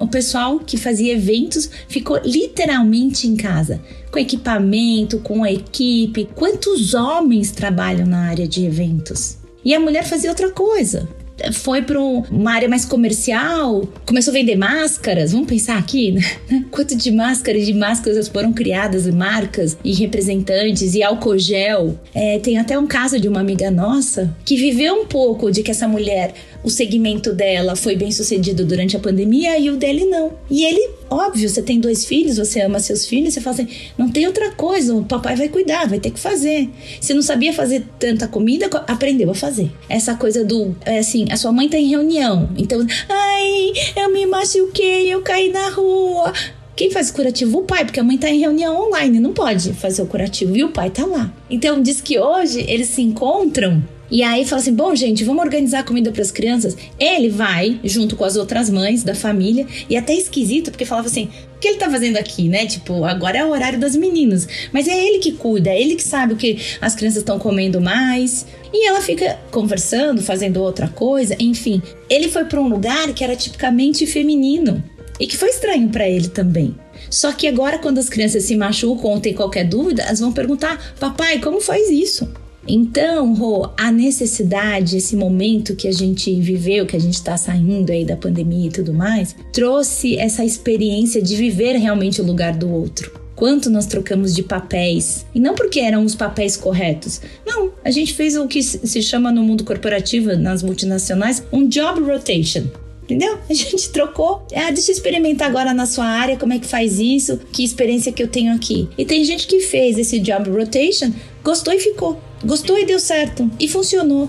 o 0.00 0.08
pessoal 0.08 0.58
que 0.58 0.76
fazia 0.76 1.12
eventos 1.12 1.70
ficou 1.86 2.18
literalmente 2.24 3.28
em 3.28 3.36
casa, 3.36 3.80
com 4.10 4.18
equipamento, 4.18 5.18
com 5.20 5.44
a 5.44 5.52
equipe. 5.52 6.28
Quantos 6.34 6.94
homens 6.94 7.52
trabalham 7.52 8.06
na 8.06 8.28
área 8.28 8.48
de 8.48 8.64
eventos? 8.64 9.36
E 9.62 9.74
a 9.74 9.78
mulher 9.78 10.04
fazia 10.04 10.30
outra 10.30 10.50
coisa 10.50 11.06
foi 11.52 11.82
para 11.82 11.98
uma 11.98 12.52
área 12.52 12.68
mais 12.68 12.84
comercial, 12.84 13.88
começou 14.04 14.32
a 14.32 14.34
vender 14.34 14.56
máscaras. 14.56 15.32
Vamos 15.32 15.48
pensar 15.48 15.78
aqui, 15.78 16.12
né? 16.12 16.22
Quanto 16.70 16.94
de 16.94 17.10
máscaras 17.10 17.64
de 17.64 17.72
máscaras 17.72 18.28
foram 18.28 18.52
criadas, 18.52 19.06
marcas 19.06 19.76
e 19.82 19.92
representantes, 19.94 20.94
e 20.94 21.02
álcool 21.02 21.38
gel. 21.38 21.98
É, 22.14 22.38
tem 22.38 22.58
até 22.58 22.78
um 22.78 22.86
caso 22.86 23.18
de 23.18 23.28
uma 23.28 23.40
amiga 23.40 23.70
nossa 23.70 24.34
que 24.44 24.56
viveu 24.56 24.94
um 24.94 25.06
pouco 25.06 25.50
de 25.50 25.62
que 25.62 25.70
essa 25.70 25.88
mulher, 25.88 26.34
o 26.62 26.70
segmento 26.70 27.32
dela 27.32 27.74
foi 27.74 27.96
bem 27.96 28.10
sucedido 28.10 28.64
durante 28.64 28.96
a 28.96 29.00
pandemia 29.00 29.58
e 29.58 29.70
o 29.70 29.76
dele 29.76 30.04
não. 30.04 30.32
E 30.50 30.64
ele, 30.64 30.90
óbvio, 31.08 31.48
você 31.48 31.62
tem 31.62 31.80
dois 31.80 32.04
filhos, 32.04 32.36
você 32.36 32.60
ama 32.60 32.78
seus 32.78 33.06
filhos, 33.06 33.34
você 33.34 33.40
fala 33.40 33.54
assim: 33.54 33.68
não 33.96 34.08
tem 34.10 34.26
outra 34.26 34.50
coisa, 34.52 34.94
o 34.94 35.04
papai 35.04 35.36
vai 35.36 35.48
cuidar, 35.48 35.88
vai 35.88 35.98
ter 35.98 36.10
que 36.10 36.20
fazer. 36.20 36.68
Se 37.00 37.14
não 37.14 37.22
sabia 37.22 37.52
fazer 37.52 37.84
tanta 37.98 38.28
comida, 38.28 38.68
aprendeu 38.86 39.30
a 39.30 39.34
fazer. 39.34 39.70
Essa 39.88 40.14
coisa 40.14 40.44
do, 40.44 40.74
é 40.84 40.98
assim, 40.98 41.26
a 41.30 41.36
sua 41.36 41.52
mãe 41.52 41.68
tá 41.68 41.78
em 41.78 41.88
reunião, 41.88 42.50
então, 42.56 42.86
ai, 43.08 43.72
eu 43.96 44.12
me 44.12 44.26
machuquei, 44.26 45.12
eu 45.12 45.22
caí 45.22 45.50
na 45.50 45.70
rua. 45.70 46.32
Quem 46.76 46.90
faz 46.90 47.10
o 47.10 47.12
curativo? 47.12 47.58
O 47.58 47.64
pai, 47.64 47.84
porque 47.84 48.00
a 48.00 48.02
mãe 48.02 48.16
tá 48.16 48.30
em 48.30 48.40
reunião 48.40 48.86
online, 48.86 49.20
não 49.20 49.34
pode 49.34 49.74
fazer 49.74 50.00
o 50.00 50.06
curativo 50.06 50.56
e 50.56 50.64
o 50.64 50.70
pai 50.70 50.88
tá 50.88 51.04
lá. 51.04 51.30
Então 51.50 51.82
diz 51.82 52.00
que 52.00 52.18
hoje 52.18 52.64
eles 52.66 52.88
se 52.88 53.02
encontram 53.02 53.82
e 54.10 54.22
aí 54.22 54.44
fala 54.44 54.60
assim: 54.60 54.74
bom, 54.74 54.94
gente, 54.94 55.24
vamos 55.24 55.44
organizar 55.44 55.84
comida 55.84 56.10
para 56.10 56.22
as 56.22 56.30
crianças. 56.30 56.76
Ele 56.98 57.28
vai 57.28 57.78
junto 57.84 58.16
com 58.16 58.24
as 58.24 58.36
outras 58.36 58.68
mães 58.68 59.04
da 59.04 59.14
família 59.14 59.66
e 59.88 59.96
até 59.96 60.14
esquisito 60.14 60.70
porque 60.70 60.84
falava 60.84 61.06
assim: 61.06 61.28
o 61.56 61.60
que 61.60 61.68
ele 61.68 61.78
tá 61.78 61.88
fazendo 61.88 62.16
aqui, 62.16 62.48
né? 62.48 62.66
Tipo, 62.66 63.04
agora 63.04 63.38
é 63.38 63.44
o 63.44 63.50
horário 63.50 63.78
das 63.78 63.94
meninas, 63.94 64.48
mas 64.72 64.88
é 64.88 65.06
ele 65.06 65.18
que 65.18 65.32
cuida, 65.32 65.70
é 65.70 65.80
ele 65.80 65.94
que 65.94 66.02
sabe 66.02 66.34
o 66.34 66.36
que 66.36 66.58
as 66.80 66.94
crianças 66.94 67.18
estão 67.18 67.38
comendo 67.38 67.80
mais. 67.80 68.46
E 68.72 68.86
ela 68.86 69.00
fica 69.00 69.38
conversando, 69.50 70.22
fazendo 70.22 70.62
outra 70.62 70.88
coisa, 70.88 71.36
enfim. 71.40 71.82
Ele 72.08 72.28
foi 72.28 72.44
para 72.44 72.60
um 72.60 72.68
lugar 72.68 73.12
que 73.12 73.24
era 73.24 73.34
tipicamente 73.34 74.06
feminino 74.06 74.82
e 75.18 75.26
que 75.26 75.36
foi 75.36 75.50
estranho 75.50 75.88
para 75.88 76.08
ele 76.08 76.28
também. 76.28 76.74
Só 77.10 77.32
que 77.32 77.48
agora, 77.48 77.78
quando 77.78 77.98
as 77.98 78.08
crianças 78.08 78.44
se 78.44 78.56
machucam 78.56 79.10
ou 79.10 79.20
têm 79.20 79.34
qualquer 79.34 79.64
dúvida, 79.64 80.02
elas 80.02 80.20
vão 80.20 80.32
perguntar: 80.32 80.94
Papai, 80.98 81.40
como 81.40 81.60
faz 81.60 81.90
isso? 81.90 82.30
Então, 82.68 83.34
Rô, 83.34 83.70
a 83.76 83.90
necessidade, 83.90 84.96
esse 84.96 85.16
momento 85.16 85.74
que 85.74 85.88
a 85.88 85.92
gente 85.92 86.40
viveu, 86.40 86.86
que 86.86 86.96
a 86.96 87.00
gente 87.00 87.14
está 87.14 87.36
saindo 87.36 87.90
aí 87.90 88.04
da 88.04 88.16
pandemia 88.16 88.68
e 88.68 88.72
tudo 88.72 88.92
mais, 88.92 89.34
trouxe 89.52 90.16
essa 90.16 90.44
experiência 90.44 91.22
de 91.22 91.36
viver 91.36 91.76
realmente 91.76 92.20
o 92.20 92.24
lugar 92.24 92.56
do 92.56 92.70
outro. 92.70 93.18
Quanto 93.34 93.70
nós 93.70 93.86
trocamos 93.86 94.34
de 94.34 94.42
papéis. 94.42 95.24
E 95.34 95.40
não 95.40 95.54
porque 95.54 95.80
eram 95.80 96.04
os 96.04 96.14
papéis 96.14 96.58
corretos. 96.58 97.22
Não, 97.46 97.72
a 97.82 97.90
gente 97.90 98.12
fez 98.12 98.36
o 98.36 98.46
que 98.46 98.62
se 98.62 99.02
chama 99.02 99.32
no 99.32 99.42
mundo 99.42 99.64
corporativo, 99.64 100.36
nas 100.36 100.62
multinacionais, 100.62 101.42
um 101.50 101.66
job 101.66 102.02
rotation 102.02 102.64
entendeu? 103.10 103.40
A 103.48 103.52
gente 103.52 103.88
trocou. 103.90 104.46
Ah, 104.54 104.70
deixa 104.70 104.92
eu 104.92 104.94
experimentar 104.94 105.48
agora 105.48 105.74
na 105.74 105.84
sua 105.84 106.04
área 106.04 106.36
como 106.36 106.52
é 106.52 106.60
que 106.60 106.66
faz 106.66 107.00
isso, 107.00 107.40
que 107.52 107.64
experiência 107.64 108.12
que 108.12 108.22
eu 108.22 108.28
tenho 108.28 108.54
aqui. 108.54 108.88
E 108.96 109.04
tem 109.04 109.24
gente 109.24 109.48
que 109.48 109.60
fez 109.60 109.98
esse 109.98 110.20
job 110.20 110.48
rotation, 110.48 111.12
gostou 111.42 111.74
e 111.74 111.80
ficou. 111.80 112.20
Gostou 112.44 112.78
e 112.78 112.86
deu 112.86 112.98
certo. 112.98 113.50
E 113.58 113.68
funcionou. 113.68 114.28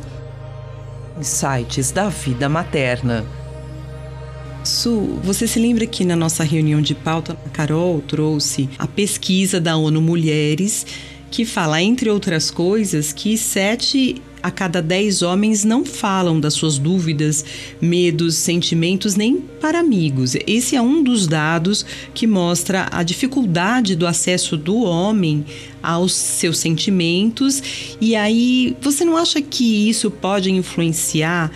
Insights 1.19 1.91
da 1.91 2.09
vida 2.09 2.49
materna. 2.49 3.25
Su, 4.63 5.19
você 5.23 5.47
se 5.47 5.59
lembra 5.59 5.87
que 5.87 6.05
na 6.05 6.15
nossa 6.15 6.43
reunião 6.43 6.81
de 6.81 6.93
pauta, 6.93 7.35
a 7.45 7.49
Carol 7.49 7.99
trouxe 8.01 8.69
a 8.77 8.85
pesquisa 8.85 9.59
da 9.59 9.75
ONU 9.75 10.01
Mulheres, 10.01 10.85
que 11.31 11.45
fala, 11.45 11.81
entre 11.81 12.09
outras 12.09 12.51
coisas, 12.51 13.13
que 13.13 13.37
sete 13.37 14.21
a 14.43 14.49
cada 14.49 14.81
dez 14.81 15.21
homens 15.21 15.63
não 15.63 15.85
falam 15.85 16.39
das 16.39 16.55
suas 16.55 16.77
dúvidas, 16.77 17.45
medos, 17.79 18.35
sentimentos 18.35 19.15
nem 19.15 19.37
para 19.37 19.79
amigos. 19.79 20.35
Esse 20.47 20.75
é 20.75 20.81
um 20.81 21.03
dos 21.03 21.27
dados 21.27 21.85
que 22.13 22.25
mostra 22.27 22.87
a 22.91 23.03
dificuldade 23.03 23.95
do 23.95 24.07
acesso 24.07 24.57
do 24.57 24.81
homem 24.81 25.45
aos 25.81 26.13
seus 26.13 26.57
sentimentos. 26.57 27.61
E 28.01 28.15
aí, 28.15 28.75
você 28.81 29.05
não 29.05 29.15
acha 29.15 29.41
que 29.41 29.89
isso 29.89 30.09
pode 30.09 30.51
influenciar 30.51 31.51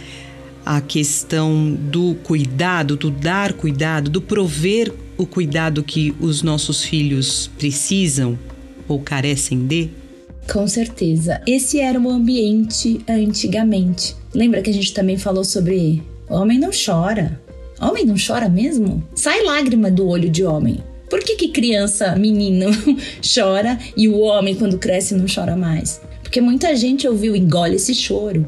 a 0.66 0.80
questão 0.80 1.76
do 1.92 2.16
cuidado, 2.24 2.96
do 2.96 3.12
dar 3.12 3.54
cuidado, 3.54 4.10
do 4.10 4.22
prover 4.22 4.94
o 5.18 5.26
cuidado 5.26 5.84
que 5.84 6.14
os 6.20 6.42
nossos 6.42 6.84
filhos 6.84 7.50
precisam 7.58 8.38
ou 8.88 9.00
carecem 9.00 9.65
de? 9.65 9.89
Com 10.52 10.67
certeza. 10.67 11.41
Esse 11.48 11.80
era 11.80 12.00
o 12.00 12.10
ambiente 12.10 13.02
antigamente. 13.08 14.15
Lembra 14.34 14.62
que 14.62 14.69
a 14.69 14.74
gente 14.74 14.93
também 14.93 15.17
falou 15.17 15.43
sobre 15.43 16.04
homem 16.30 16.60
não 16.60 16.69
chora. 16.69 17.39
Homem 17.82 18.06
não 18.06 18.15
chora 18.15 18.48
mesmo? 18.48 19.04
Sai 19.15 19.43
lágrima 19.43 19.91
do 19.91 20.08
olho 20.08 20.30
de 20.30 20.43
homem. 20.43 20.80
Por 21.10 21.19
que, 21.19 21.36
que 21.36 21.50
criança, 21.50 22.15
menino, 22.15 22.67
chora 23.21 23.78
e 23.95 24.08
o 24.08 24.19
homem, 24.19 24.56
quando 24.56 24.78
cresce, 24.78 25.15
não 25.15 25.26
chora 25.34 25.56
mais? 25.56 26.02
Porque 26.21 26.41
muita 26.41 26.76
gente 26.76 27.08
ouviu 27.08 27.36
engole 27.36 27.76
esse 27.76 27.93
choro. 27.93 28.45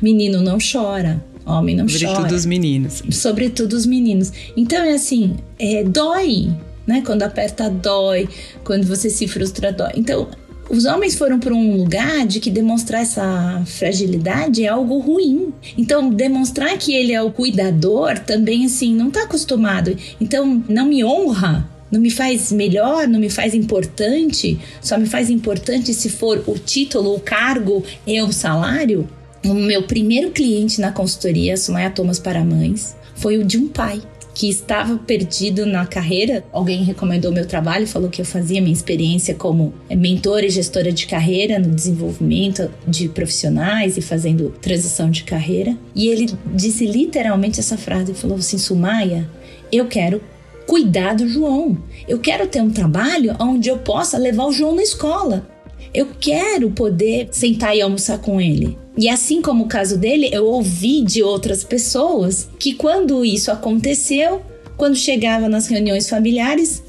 Menino 0.00 0.40
não 0.40 0.58
chora, 0.58 1.24
homem 1.44 1.76
não 1.76 1.88
Sobretudo 1.88 2.06
chora. 2.06 2.16
Sobretudo 2.16 2.38
os 2.38 2.46
meninos. 2.46 3.02
Sobretudo 3.10 3.72
os 3.74 3.86
meninos. 3.86 4.32
Então 4.56 4.82
é 4.82 4.92
assim, 4.92 5.36
é, 5.58 5.84
dói, 5.84 6.50
né? 6.86 7.02
Quando 7.04 7.22
aperta, 7.22 7.68
dói. 7.68 8.28
Quando 8.64 8.86
você 8.86 9.08
se 9.10 9.26
frustra, 9.28 9.72
dói. 9.72 9.92
Então 9.94 10.28
os 10.70 10.84
homens 10.86 11.14
foram 11.14 11.38
para 11.38 11.52
um 11.52 11.76
lugar 11.76 12.26
de 12.26 12.40
que 12.40 12.50
demonstrar 12.50 13.02
essa 13.02 13.62
fragilidade 13.66 14.64
é 14.64 14.68
algo 14.68 14.98
ruim. 14.98 15.52
Então, 15.76 16.08
demonstrar 16.08 16.78
que 16.78 16.94
ele 16.94 17.12
é 17.12 17.20
o 17.20 17.30
cuidador 17.30 18.18
também, 18.18 18.64
assim, 18.64 18.94
não 18.94 19.08
está 19.08 19.24
acostumado. 19.24 19.94
Então, 20.18 20.64
não 20.68 20.86
me 20.86 21.04
honra 21.04 21.68
não 21.92 22.00
me 22.00 22.10
faz 22.10 22.50
melhor, 22.50 23.06
não 23.06 23.20
me 23.20 23.28
faz 23.28 23.54
importante, 23.54 24.58
só 24.80 24.96
me 24.96 25.04
faz 25.04 25.28
importante 25.28 25.92
se 25.92 26.08
for 26.08 26.42
o 26.46 26.58
título, 26.58 27.14
o 27.14 27.20
cargo 27.20 27.84
e 28.06 28.20
o 28.22 28.32
salário. 28.32 29.06
O 29.44 29.52
meu 29.52 29.82
primeiro 29.82 30.30
cliente 30.30 30.80
na 30.80 30.90
consultoria, 30.90 31.54
Sumaya 31.54 31.90
Thomas 31.90 32.18
para 32.18 32.42
Mães, 32.42 32.96
foi 33.14 33.36
o 33.36 33.44
de 33.44 33.58
um 33.58 33.68
pai 33.68 34.00
que 34.34 34.48
estava 34.48 34.96
perdido 34.96 35.66
na 35.66 35.86
carreira. 35.86 36.44
Alguém 36.52 36.82
recomendou 36.82 37.32
meu 37.32 37.46
trabalho, 37.46 37.86
falou 37.86 38.08
que 38.08 38.20
eu 38.20 38.24
fazia 38.24 38.60
minha 38.60 38.72
experiência 38.72 39.34
como 39.34 39.74
mentora 39.90 40.46
e 40.46 40.50
gestora 40.50 40.92
de 40.92 41.06
carreira 41.06 41.58
no 41.58 41.74
desenvolvimento 41.74 42.70
de 42.86 43.08
profissionais 43.08 43.96
e 43.96 44.02
fazendo 44.02 44.50
transição 44.60 45.10
de 45.10 45.24
carreira. 45.24 45.76
E 45.94 46.08
ele 46.08 46.30
disse 46.54 46.86
literalmente 46.86 47.60
essa 47.60 47.76
frase, 47.76 48.14
falou 48.14 48.38
assim: 48.38 48.58
"Sumaya, 48.58 49.28
eu 49.70 49.86
quero 49.86 50.20
cuidar 50.66 51.14
do 51.14 51.28
João. 51.28 51.76
Eu 52.08 52.18
quero 52.18 52.46
ter 52.46 52.62
um 52.62 52.70
trabalho 52.70 53.36
onde 53.38 53.68
eu 53.68 53.78
possa 53.78 54.16
levar 54.16 54.46
o 54.46 54.52
João 54.52 54.74
na 54.74 54.82
escola. 54.82 55.46
Eu 55.94 56.08
quero 56.18 56.70
poder 56.70 57.28
sentar 57.32 57.76
e 57.76 57.82
almoçar 57.82 58.18
com 58.18 58.40
ele. 58.40 58.78
E 58.96 59.08
assim 59.08 59.42
como 59.42 59.64
o 59.64 59.68
caso 59.68 59.98
dele, 59.98 60.30
eu 60.32 60.46
ouvi 60.46 61.02
de 61.02 61.22
outras 61.22 61.62
pessoas 61.64 62.48
que 62.58 62.74
quando 62.74 63.24
isso 63.24 63.50
aconteceu, 63.50 64.42
quando 64.76 64.96
chegava 64.96 65.48
nas 65.48 65.66
reuniões 65.66 66.08
familiares, 66.08 66.82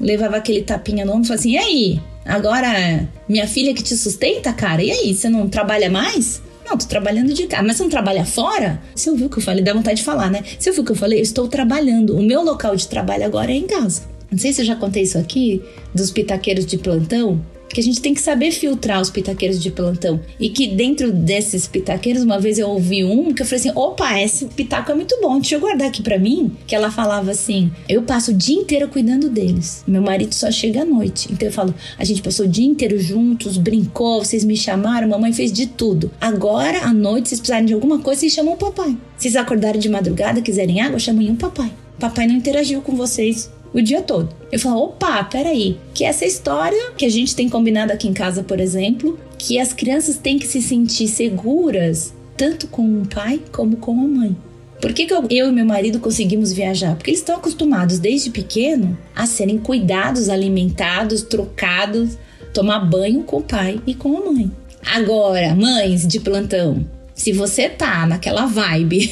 levava 0.00 0.36
aquele 0.36 0.62
tapinha 0.62 1.04
no 1.04 1.12
ombro 1.12 1.24
e 1.24 1.28
falava 1.28 1.40
assim: 1.40 1.52
e 1.52 1.58
aí? 1.58 2.00
Agora 2.24 3.06
minha 3.28 3.46
filha 3.46 3.74
que 3.74 3.82
te 3.82 3.96
sustenta, 3.96 4.52
cara? 4.52 4.82
E 4.82 4.90
aí? 4.90 5.14
Você 5.14 5.28
não 5.28 5.46
trabalha 5.46 5.90
mais? 5.90 6.42
Não, 6.64 6.78
tô 6.78 6.86
trabalhando 6.86 7.34
de 7.34 7.46
casa. 7.46 7.62
Mas 7.62 7.76
você 7.76 7.82
não 7.82 7.90
trabalha 7.90 8.24
fora? 8.24 8.80
Você 8.94 9.10
ouviu 9.10 9.26
o 9.26 9.30
que 9.30 9.38
eu 9.38 9.42
falei? 9.42 9.62
Dá 9.62 9.74
vontade 9.74 9.98
de 9.98 10.04
falar, 10.04 10.30
né? 10.30 10.42
Você 10.58 10.70
ouviu 10.70 10.82
o 10.82 10.86
que 10.86 10.92
eu 10.92 10.96
falei? 10.96 11.18
Eu 11.18 11.22
estou 11.22 11.46
trabalhando. 11.48 12.16
O 12.16 12.22
meu 12.22 12.42
local 12.42 12.74
de 12.74 12.88
trabalho 12.88 13.26
agora 13.26 13.52
é 13.52 13.56
em 13.56 13.66
casa. 13.66 14.02
Não 14.30 14.38
sei 14.38 14.54
se 14.54 14.62
eu 14.62 14.66
já 14.66 14.74
contei 14.74 15.02
isso 15.02 15.18
aqui, 15.18 15.62
dos 15.94 16.10
pitaqueiros 16.10 16.64
de 16.64 16.78
plantão 16.78 17.40
que 17.74 17.80
a 17.80 17.82
gente 17.82 18.00
tem 18.00 18.14
que 18.14 18.20
saber 18.20 18.52
filtrar 18.52 19.00
os 19.00 19.10
pitaqueiros 19.10 19.60
de 19.60 19.68
plantão. 19.68 20.20
E 20.38 20.48
que 20.48 20.68
dentro 20.68 21.10
desses 21.10 21.66
pitaqueiros, 21.66 22.22
uma 22.22 22.38
vez 22.38 22.56
eu 22.58 22.68
ouvi 22.70 23.04
um 23.04 23.34
que 23.34 23.42
eu 23.42 23.46
falei 23.46 23.58
assim: 23.58 23.72
opa, 23.74 24.20
esse 24.20 24.46
pitaco 24.46 24.92
é 24.92 24.94
muito 24.94 25.18
bom, 25.20 25.40
deixa 25.40 25.56
eu 25.56 25.60
guardar 25.60 25.88
aqui 25.88 26.00
para 26.00 26.16
mim. 26.16 26.56
Que 26.66 26.74
ela 26.74 26.90
falava 26.90 27.32
assim: 27.32 27.72
eu 27.88 28.02
passo 28.02 28.30
o 28.30 28.34
dia 28.34 28.56
inteiro 28.56 28.88
cuidando 28.88 29.28
deles. 29.28 29.82
Meu 29.86 30.00
marido 30.00 30.32
só 30.34 30.50
chega 30.52 30.82
à 30.82 30.84
noite. 30.84 31.28
Então 31.32 31.48
eu 31.48 31.52
falo: 31.52 31.74
a 31.98 32.04
gente 32.04 32.22
passou 32.22 32.46
o 32.46 32.48
dia 32.48 32.64
inteiro 32.64 32.98
juntos, 32.98 33.58
brincou, 33.58 34.24
vocês 34.24 34.44
me 34.44 34.56
chamaram, 34.56 35.08
mamãe 35.08 35.32
fez 35.32 35.52
de 35.52 35.66
tudo. 35.66 36.12
Agora, 36.20 36.84
à 36.84 36.92
noite, 36.92 37.28
vocês 37.28 37.40
precisarem 37.40 37.66
de 37.66 37.74
alguma 37.74 37.98
coisa, 37.98 38.20
vocês 38.20 38.32
chamam 38.32 38.54
o 38.54 38.56
papai. 38.56 38.96
Vocês 39.18 39.34
acordarem 39.34 39.80
de 39.80 39.88
madrugada, 39.88 40.40
quiserem 40.40 40.80
água, 40.80 40.98
chamam 41.00 41.24
o 41.24 41.36
papai. 41.36 41.72
Papai 41.98 42.26
não 42.26 42.34
interagiu 42.34 42.82
com 42.82 42.94
vocês 42.94 43.50
o 43.74 43.82
dia 43.82 44.00
todo. 44.00 44.34
Eu 44.50 44.58
falo, 44.58 44.84
opa, 44.84 45.24
peraí, 45.24 45.76
que 45.92 46.04
essa 46.04 46.24
história 46.24 46.92
que 46.96 47.04
a 47.04 47.10
gente 47.10 47.34
tem 47.34 47.48
combinado 47.48 47.92
aqui 47.92 48.06
em 48.06 48.14
casa, 48.14 48.42
por 48.42 48.60
exemplo, 48.60 49.18
que 49.36 49.58
as 49.58 49.72
crianças 49.72 50.16
têm 50.16 50.38
que 50.38 50.46
se 50.46 50.62
sentir 50.62 51.08
seguras 51.08 52.14
tanto 52.36 52.66
com 52.68 53.02
o 53.02 53.06
pai 53.06 53.40
como 53.52 53.76
com 53.76 53.92
a 53.92 54.06
mãe. 54.06 54.36
Por 54.80 54.92
que, 54.92 55.06
que 55.06 55.14
eu, 55.14 55.24
eu, 55.30 55.48
e 55.48 55.52
meu 55.52 55.64
marido 55.64 55.98
conseguimos 55.98 56.52
viajar? 56.52 56.94
Porque 56.94 57.10
eles 57.10 57.20
estão 57.20 57.36
acostumados 57.36 57.98
desde 57.98 58.30
pequeno 58.30 58.96
a 59.14 59.26
serem 59.26 59.58
cuidados, 59.58 60.28
alimentados, 60.28 61.22
trocados, 61.22 62.18
tomar 62.52 62.80
banho 62.80 63.22
com 63.22 63.38
o 63.38 63.42
pai 63.42 63.80
e 63.86 63.94
com 63.94 64.16
a 64.16 64.32
mãe. 64.32 64.50
Agora, 64.84 65.54
mães 65.54 66.06
de 66.06 66.20
plantão, 66.20 66.84
se 67.14 67.32
você 67.32 67.68
tá 67.68 68.06
naquela 68.06 68.46
vibe 68.46 69.10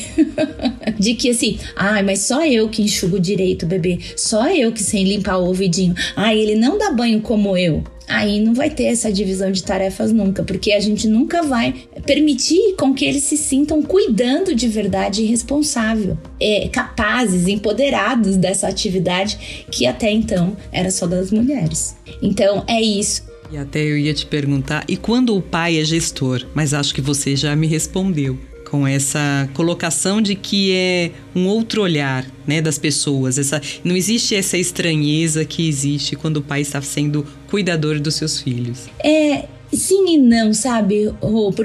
de 0.99 1.15
que 1.15 1.31
assim, 1.31 1.59
ai, 1.77 2.03
mas 2.03 2.21
só 2.21 2.45
eu 2.45 2.69
que 2.69 2.83
enxugo 2.83 3.21
direito 3.21 3.67
bebê, 3.67 3.99
só 4.17 4.51
eu 4.51 4.73
que 4.73 4.83
sei 4.83 5.05
limpar 5.05 5.39
o 5.39 5.47
ouvidinho, 5.47 5.95
ai, 6.17 6.39
ele 6.39 6.57
não 6.57 6.77
dá 6.77 6.91
banho 6.91 7.21
como 7.21 7.57
eu. 7.57 7.83
Aí 8.09 8.41
não 8.41 8.53
vai 8.53 8.69
ter 8.69 8.85
essa 8.85 9.11
divisão 9.11 9.51
de 9.51 9.63
tarefas 9.63 10.13
nunca, 10.13 10.43
porque 10.43 10.73
a 10.73 10.81
gente 10.81 11.09
nunca 11.09 11.43
vai 11.43 11.75
permitir 12.05 12.75
com 12.77 12.93
que 12.93 13.05
eles 13.05 13.23
se 13.23 13.37
sintam 13.37 13.81
cuidando 13.81 14.55
de 14.55 14.69
verdade 14.69 15.23
e 15.23 15.27
responsável, 15.27 16.19
é, 16.39 16.69
capazes, 16.69 17.49
empoderados 17.49 18.37
dessa 18.37 18.69
atividade 18.69 19.67
que 19.71 19.87
até 19.87 20.11
então 20.11 20.57
era 20.71 20.91
só 20.91 21.07
das 21.07 21.31
mulheres. 21.31 21.97
Então 22.21 22.65
é 22.67 22.83
isso. 22.83 23.32
E 23.53 23.59
até 23.59 23.85
eu 23.85 23.99
ia 23.99 24.15
te 24.15 24.25
perguntar, 24.25 24.83
e 24.89 24.97
quando 24.97 25.37
o 25.37 25.43
pai 25.43 25.79
é 25.79 25.85
gestor? 25.85 26.47
Mas 26.55 26.73
acho 26.73 26.95
que 26.95 27.03
você 27.03 27.37
já 27.37 27.55
me 27.55 27.67
respondeu 27.67 28.39
com 28.71 28.87
essa 28.87 29.47
colocação 29.53 30.23
de 30.23 30.35
que 30.35 30.73
é 30.73 31.11
um 31.35 31.47
outro 31.47 31.83
olhar, 31.83 32.27
né, 32.47 32.63
das 32.63 32.79
pessoas. 32.79 33.37
Essa 33.37 33.61
não 33.85 33.95
existe 33.95 34.35
essa 34.35 34.57
estranheza 34.57 35.45
que 35.45 35.69
existe 35.69 36.17
quando 36.17 36.39
o 36.39 36.43
pai 36.43 36.63
está 36.63 36.81
sendo 36.81 37.27
cuidador 37.51 38.01
dos 38.01 38.15
seus 38.15 38.41
filhos. 38.41 38.87
É, 39.05 39.47
Sim 39.73 40.15
e 40.15 40.19
não, 40.19 40.53
sabe, 40.53 41.11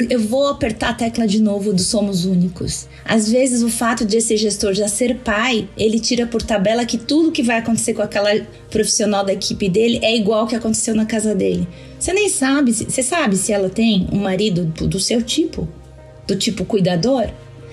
Eu 0.10 0.20
vou 0.20 0.48
apertar 0.48 0.90
a 0.90 0.94
tecla 0.94 1.28
de 1.28 1.42
novo 1.42 1.74
do 1.74 1.82
somos 1.82 2.24
únicos. 2.24 2.88
Às 3.04 3.30
vezes 3.30 3.62
o 3.62 3.70
fato 3.70 4.06
de 4.06 4.18
esse 4.18 4.38
gestor 4.38 4.74
já 4.74 4.88
ser 4.88 5.18
pai, 5.18 5.68
ele 5.78 6.00
tira 6.00 6.26
por 6.26 6.42
tabela 6.42 6.86
que 6.86 6.98
tudo 6.98 7.34
que 7.34 7.44
vai 7.44 7.58
acontecer 7.58 7.94
com 7.94 8.02
aquela 8.02 8.30
profissional 8.70 9.26
da 9.26 9.34
equipe 9.34 9.68
dele 9.68 10.00
é 10.02 10.16
igual 10.16 10.42
ao 10.42 10.48
que 10.48 10.56
aconteceu 10.56 10.96
na 10.96 11.06
casa 11.06 11.36
dele. 11.36 11.68
Você 12.00 12.14
nem 12.14 12.30
sabe, 12.30 12.72
você 12.72 13.04
sabe 13.04 13.36
se 13.36 13.52
ela 13.52 13.70
tem 13.70 14.08
um 14.12 14.20
marido 14.20 14.64
do 14.64 15.00
seu 15.00 15.22
tipo, 15.22 15.68
do 16.26 16.36
tipo 16.38 16.64
cuidador? 16.64 17.30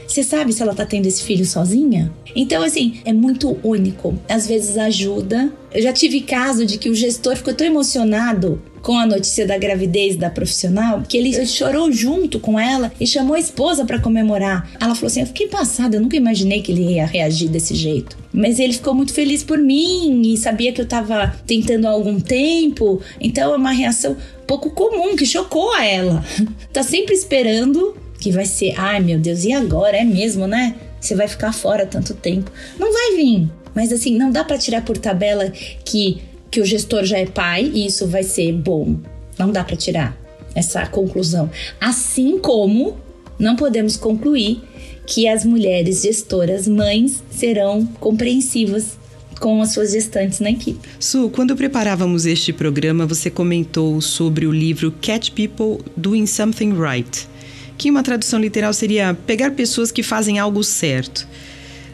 Você 0.06 0.22
sabe 0.22 0.52
se 0.52 0.62
ela 0.62 0.74
tá 0.74 0.84
tendo 0.84 1.06
esse 1.06 1.22
filho 1.22 1.44
sozinha? 1.44 2.12
Então, 2.34 2.62
assim, 2.62 3.00
é 3.04 3.12
muito 3.12 3.58
único. 3.62 4.18
Às 4.28 4.46
vezes 4.46 4.76
ajuda. 4.76 5.52
Eu 5.72 5.82
já 5.82 5.92
tive 5.92 6.20
caso 6.20 6.64
de 6.64 6.78
que 6.78 6.88
o 6.88 6.94
gestor 6.94 7.36
ficou 7.36 7.54
tão 7.54 7.66
emocionado 7.66 8.62
com 8.84 8.98
a 8.98 9.06
notícia 9.06 9.46
da 9.46 9.56
gravidez 9.56 10.14
da 10.14 10.28
profissional, 10.28 11.02
que 11.08 11.16
ele 11.16 11.46
chorou 11.46 11.90
junto 11.90 12.38
com 12.38 12.60
ela 12.60 12.92
e 13.00 13.06
chamou 13.06 13.34
a 13.34 13.40
esposa 13.40 13.84
para 13.84 13.98
comemorar. 13.98 14.70
Ela 14.78 14.94
falou 14.94 15.06
assim: 15.06 15.20
Eu 15.20 15.26
fiquei 15.26 15.48
passada, 15.48 15.96
eu 15.96 16.00
nunca 16.02 16.16
imaginei 16.16 16.60
que 16.60 16.70
ele 16.70 16.94
ia 16.94 17.06
reagir 17.06 17.48
desse 17.48 17.74
jeito. 17.74 18.16
Mas 18.32 18.58
ele 18.58 18.74
ficou 18.74 18.94
muito 18.94 19.14
feliz 19.14 19.42
por 19.42 19.58
mim 19.58 20.20
e 20.22 20.36
sabia 20.36 20.70
que 20.70 20.80
eu 20.80 20.86
tava 20.86 21.34
tentando 21.46 21.86
há 21.86 21.90
algum 21.90 22.20
tempo. 22.20 23.00
Então 23.20 23.54
é 23.54 23.56
uma 23.56 23.72
reação 23.72 24.16
pouco 24.46 24.70
comum 24.70 25.16
que 25.16 25.24
chocou 25.24 25.72
a 25.72 25.84
ela. 25.84 26.22
tá 26.70 26.82
sempre 26.82 27.14
esperando 27.14 27.96
que 28.24 28.32
vai 28.32 28.46
ser, 28.46 28.72
ai 28.78 29.00
meu 29.00 29.18
Deus, 29.18 29.44
e 29.44 29.52
agora? 29.52 29.98
É 29.98 30.04
mesmo, 30.04 30.46
né? 30.46 30.74
Você 30.98 31.14
vai 31.14 31.28
ficar 31.28 31.52
fora 31.52 31.84
tanto 31.84 32.14
tempo. 32.14 32.50
Não 32.78 32.90
vai 32.90 33.16
vir. 33.16 33.50
Mas 33.74 33.92
assim, 33.92 34.16
não 34.16 34.30
dá 34.30 34.42
para 34.42 34.56
tirar 34.56 34.82
por 34.82 34.96
tabela 34.96 35.50
que 35.84 36.22
que 36.50 36.60
o 36.60 36.64
gestor 36.64 37.04
já 37.04 37.18
é 37.18 37.26
pai 37.26 37.70
e 37.74 37.84
isso 37.84 38.06
vai 38.06 38.22
ser 38.22 38.50
bom. 38.52 38.96
Não 39.36 39.50
dá 39.50 39.62
para 39.62 39.76
tirar 39.76 40.16
essa 40.54 40.86
conclusão. 40.86 41.50
Assim 41.78 42.38
como 42.38 42.96
não 43.38 43.56
podemos 43.56 43.96
concluir 43.96 44.62
que 45.04 45.28
as 45.28 45.44
mulheres 45.44 46.00
gestoras 46.00 46.66
mães 46.66 47.22
serão 47.30 47.84
compreensivas 48.00 48.96
com 49.38 49.60
as 49.60 49.72
suas 49.72 49.92
gestantes 49.92 50.40
na 50.40 50.50
equipe. 50.50 50.88
Su, 50.98 51.28
quando 51.28 51.54
preparávamos 51.56 52.24
este 52.24 52.52
programa, 52.52 53.04
você 53.04 53.28
comentou 53.28 54.00
sobre 54.00 54.46
o 54.46 54.52
livro 54.52 54.94
Catch 55.02 55.32
People 55.32 55.84
Doing 55.96 56.26
Something 56.26 56.72
Right, 56.72 57.28
que 57.76 57.90
uma 57.90 58.02
tradução 58.02 58.40
literal 58.40 58.72
seria 58.72 59.14
pegar 59.26 59.52
pessoas 59.52 59.90
que 59.90 60.02
fazem 60.02 60.38
algo 60.38 60.62
certo. 60.62 61.26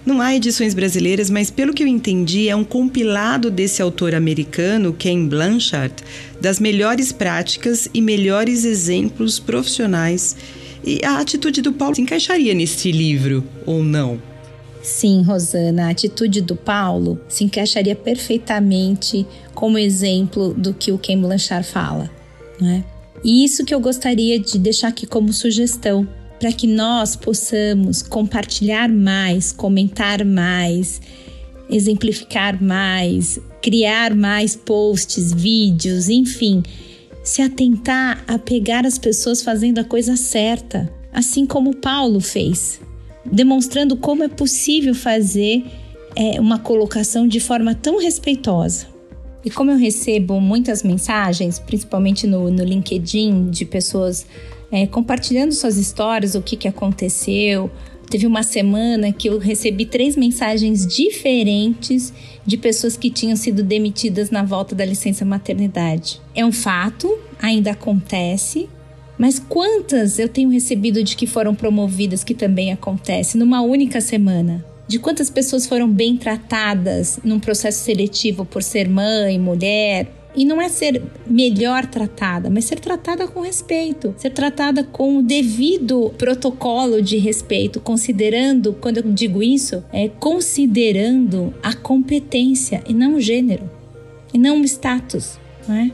Não 0.04 0.20
há 0.20 0.34
edições 0.34 0.72
brasileiras, 0.72 1.28
mas 1.28 1.50
pelo 1.50 1.74
que 1.74 1.82
eu 1.82 1.86
entendi, 1.86 2.48
é 2.48 2.56
um 2.56 2.64
compilado 2.64 3.50
desse 3.50 3.82
autor 3.82 4.14
americano, 4.14 4.94
Ken 4.94 5.26
Blanchard, 5.26 5.94
das 6.40 6.58
melhores 6.58 7.12
práticas 7.12 7.88
e 7.92 8.00
melhores 8.00 8.64
exemplos 8.64 9.38
profissionais. 9.38 10.36
E 10.82 11.04
a 11.04 11.18
atitude 11.18 11.60
do 11.60 11.72
Paulo 11.72 11.94
se 11.94 12.00
encaixaria 12.00 12.54
neste 12.54 12.90
livro 12.90 13.44
ou 13.66 13.82
não? 13.82 14.20
Sim, 14.82 15.22
Rosana, 15.22 15.88
a 15.88 15.90
atitude 15.90 16.40
do 16.40 16.56
Paulo 16.56 17.20
se 17.28 17.44
encaixaria 17.44 17.94
perfeitamente 17.94 19.26
como 19.54 19.76
exemplo 19.76 20.54
do 20.54 20.72
que 20.72 20.90
o 20.90 20.96
Ken 20.96 21.20
Blanchard 21.20 21.68
fala, 21.68 22.10
né? 22.58 22.82
E 23.22 23.44
isso 23.44 23.64
que 23.64 23.74
eu 23.74 23.80
gostaria 23.80 24.38
de 24.38 24.58
deixar 24.58 24.88
aqui 24.88 25.06
como 25.06 25.32
sugestão 25.32 26.08
para 26.38 26.52
que 26.52 26.66
nós 26.66 27.16
possamos 27.16 28.02
compartilhar 28.02 28.88
mais, 28.88 29.52
comentar 29.52 30.24
mais, 30.24 31.00
exemplificar 31.68 32.62
mais, 32.62 33.38
criar 33.60 34.14
mais 34.14 34.56
posts, 34.56 35.32
vídeos, 35.34 36.08
enfim, 36.08 36.62
se 37.22 37.42
atentar 37.42 38.24
a 38.26 38.38
pegar 38.38 38.86
as 38.86 38.98
pessoas 38.98 39.42
fazendo 39.42 39.78
a 39.78 39.84
coisa 39.84 40.16
certa, 40.16 40.90
assim 41.12 41.44
como 41.44 41.76
Paulo 41.76 42.20
fez 42.20 42.80
demonstrando 43.24 43.96
como 43.96 44.22
é 44.22 44.28
possível 44.28 44.94
fazer 44.94 45.64
é, 46.16 46.40
uma 46.40 46.58
colocação 46.58 47.26
de 47.26 47.40
forma 47.40 47.74
tão 47.74 47.98
respeitosa. 47.98 48.86
E 49.44 49.50
como 49.50 49.70
eu 49.70 49.78
recebo 49.78 50.40
muitas 50.40 50.82
mensagens, 50.82 51.58
principalmente 51.58 52.26
no, 52.26 52.50
no 52.50 52.62
LinkedIn, 52.62 53.50
de 53.50 53.64
pessoas 53.64 54.26
é, 54.70 54.86
compartilhando 54.86 55.52
suas 55.52 55.76
histórias, 55.76 56.34
o 56.34 56.42
que, 56.42 56.56
que 56.56 56.68
aconteceu. 56.68 57.70
Teve 58.08 58.26
uma 58.26 58.42
semana 58.42 59.12
que 59.12 59.28
eu 59.28 59.38
recebi 59.38 59.86
três 59.86 60.16
mensagens 60.16 60.86
diferentes 60.86 62.12
de 62.44 62.56
pessoas 62.56 62.96
que 62.96 63.08
tinham 63.08 63.36
sido 63.36 63.62
demitidas 63.62 64.30
na 64.30 64.42
volta 64.42 64.74
da 64.74 64.84
licença 64.84 65.24
maternidade. 65.24 66.20
É 66.34 66.44
um 66.44 66.52
fato, 66.52 67.16
ainda 67.40 67.70
acontece, 67.70 68.68
mas 69.16 69.38
quantas 69.38 70.18
eu 70.18 70.28
tenho 70.28 70.50
recebido 70.50 71.04
de 71.04 71.14
que 71.14 71.26
foram 71.26 71.54
promovidas 71.54 72.24
que 72.24 72.34
também 72.34 72.72
acontece 72.72 73.38
numa 73.38 73.60
única 73.60 74.00
semana? 74.00 74.64
De 74.90 74.98
quantas 74.98 75.30
pessoas 75.30 75.68
foram 75.68 75.88
bem 75.88 76.16
tratadas 76.16 77.20
num 77.22 77.38
processo 77.38 77.84
seletivo 77.84 78.44
por 78.44 78.60
ser 78.60 78.88
mãe, 78.88 79.38
mulher, 79.38 80.08
e 80.34 80.44
não 80.44 80.60
é 80.60 80.68
ser 80.68 81.00
melhor 81.24 81.86
tratada, 81.86 82.50
mas 82.50 82.64
ser 82.64 82.80
tratada 82.80 83.28
com 83.28 83.40
respeito, 83.40 84.12
ser 84.18 84.30
tratada 84.30 84.82
com 84.82 85.18
o 85.18 85.22
devido 85.22 86.12
protocolo 86.18 87.00
de 87.00 87.18
respeito, 87.18 87.78
considerando, 87.78 88.72
quando 88.72 88.96
eu 88.96 89.04
digo 89.04 89.44
isso, 89.44 89.84
é 89.92 90.08
considerando 90.08 91.54
a 91.62 91.72
competência 91.72 92.82
e 92.84 92.92
não 92.92 93.14
o 93.14 93.20
gênero, 93.20 93.70
e 94.34 94.38
não 94.38 94.60
o 94.60 94.64
status, 94.64 95.38
não 95.68 95.76
é? 95.76 95.92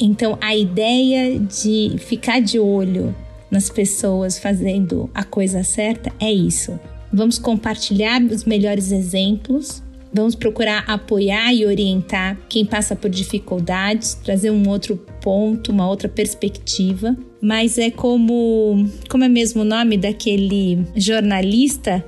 Então, 0.00 0.38
a 0.40 0.56
ideia 0.56 1.38
de 1.38 1.96
ficar 1.98 2.40
de 2.40 2.58
olho 2.58 3.14
nas 3.50 3.68
pessoas 3.68 4.38
fazendo 4.38 5.10
a 5.14 5.22
coisa 5.22 5.62
certa 5.62 6.10
é 6.18 6.32
isso. 6.32 6.80
Vamos 7.12 7.38
compartilhar 7.38 8.22
os 8.22 8.44
melhores 8.44 8.92
exemplos, 8.92 9.82
vamos 10.12 10.34
procurar 10.34 10.84
apoiar 10.86 11.52
e 11.52 11.64
orientar 11.64 12.38
quem 12.48 12.64
passa 12.64 12.94
por 12.94 13.10
dificuldades, 13.10 14.14
trazer 14.14 14.50
um 14.50 14.68
outro 14.68 14.96
ponto, 15.20 15.72
uma 15.72 15.88
outra 15.88 16.08
perspectiva. 16.08 17.16
Mas 17.40 17.78
é 17.78 17.90
como, 17.90 18.88
como 19.08 19.24
é 19.24 19.28
mesmo 19.28 19.62
o 19.62 19.64
nome 19.64 19.96
daquele 19.96 20.84
jornalista 20.96 22.04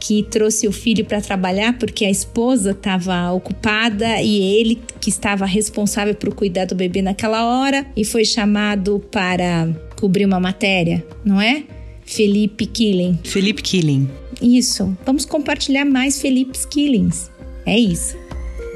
que 0.00 0.22
trouxe 0.22 0.66
o 0.66 0.72
filho 0.72 1.04
para 1.04 1.20
trabalhar 1.20 1.78
porque 1.78 2.06
a 2.06 2.10
esposa 2.10 2.70
estava 2.70 3.30
ocupada 3.32 4.20
e 4.22 4.40
ele 4.58 4.80
que 4.98 5.10
estava 5.10 5.44
responsável 5.44 6.14
por 6.14 6.34
cuidar 6.34 6.64
do 6.64 6.74
bebê 6.74 7.02
naquela 7.02 7.44
hora 7.44 7.86
e 7.94 8.04
foi 8.04 8.24
chamado 8.24 8.98
para 9.12 9.68
cobrir 9.96 10.24
uma 10.24 10.40
matéria, 10.40 11.04
não 11.22 11.38
é? 11.38 11.64
Felipe 12.02 12.64
Killing. 12.64 13.18
Felipe 13.22 13.62
Killing. 13.62 14.08
Isso. 14.40 14.96
Vamos 15.04 15.24
compartilhar 15.24 15.84
mais 15.84 16.20
Felipe 16.20 16.58
Killings. 16.68 17.30
É 17.66 17.78
isso. 17.78 18.16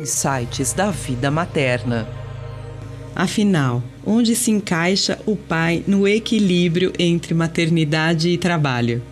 Insights 0.01 0.73
da 0.73 0.91
vida 0.91 1.31
materna. 1.31 2.07
Afinal, 3.15 3.83
onde 4.05 4.35
se 4.35 4.51
encaixa 4.51 5.19
o 5.25 5.37
pai 5.37 5.85
no 5.87 6.07
equilíbrio 6.07 6.93
entre 6.99 7.33
maternidade 7.33 8.29
e 8.29 8.37
trabalho? 8.37 9.03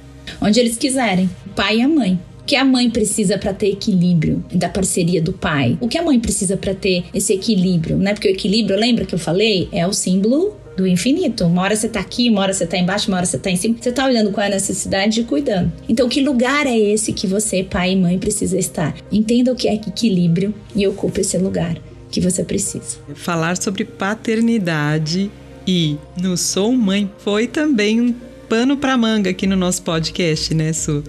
Onde 0.40 0.58
eles 0.58 0.76
quiserem 0.76 1.30
pai 1.54 1.78
e 1.78 1.82
a 1.82 1.88
mãe. 1.88 2.18
O 2.40 2.44
que 2.44 2.56
a 2.56 2.64
mãe 2.64 2.90
precisa 2.90 3.38
para 3.38 3.54
ter 3.54 3.68
equilíbrio 3.68 4.44
da 4.52 4.68
parceria 4.68 5.22
do 5.22 5.32
pai? 5.32 5.78
O 5.80 5.86
que 5.86 5.96
a 5.96 6.02
mãe 6.02 6.18
precisa 6.18 6.56
para 6.56 6.74
ter 6.74 7.04
esse 7.14 7.32
equilíbrio, 7.32 7.96
né? 7.96 8.14
Porque 8.14 8.28
o 8.28 8.32
equilíbrio, 8.32 8.76
lembra 8.76 9.04
que 9.04 9.14
eu 9.14 9.18
falei, 9.18 9.68
é 9.70 9.86
o 9.86 9.92
símbolo 9.92 10.56
do 10.76 10.86
infinito. 10.86 11.44
Uma 11.44 11.62
hora 11.62 11.76
você 11.76 11.88
tá 11.88 12.00
aqui, 12.00 12.28
uma 12.30 12.40
hora 12.40 12.52
você 12.52 12.66
tá 12.66 12.76
embaixo, 12.76 13.08
uma 13.08 13.18
hora 13.18 13.26
você 13.26 13.38
tá 13.38 13.50
em 13.50 13.56
cima. 13.56 13.76
Você 13.80 13.92
tá 13.92 14.06
olhando 14.06 14.30
qual 14.30 14.44
é 14.44 14.48
a 14.48 14.50
necessidade 14.50 15.20
e 15.20 15.24
cuidando. 15.24 15.72
Então, 15.88 16.08
que 16.08 16.20
lugar 16.20 16.66
é 16.66 16.76
esse 16.76 17.12
que 17.12 17.26
você, 17.26 17.62
pai 17.62 17.92
e 17.92 17.96
mãe, 17.96 18.18
precisa 18.18 18.58
estar? 18.58 18.94
Entenda 19.10 19.52
o 19.52 19.56
que 19.56 19.68
é 19.68 19.74
equilíbrio 19.74 20.54
e 20.74 20.86
ocupe 20.86 21.20
esse 21.20 21.38
lugar 21.38 21.76
que 22.10 22.20
você 22.20 22.44
precisa. 22.44 22.98
Falar 23.14 23.56
sobre 23.56 23.84
paternidade 23.84 25.30
e 25.66 25.96
no 26.20 26.36
Sou 26.36 26.72
Mãe 26.72 27.10
foi 27.18 27.46
também 27.46 28.00
um 28.00 28.14
pano 28.48 28.76
para 28.76 28.96
manga 28.96 29.30
aqui 29.30 29.46
no 29.46 29.56
nosso 29.56 29.82
podcast, 29.82 30.54
né, 30.54 30.72
Su? 30.72 31.02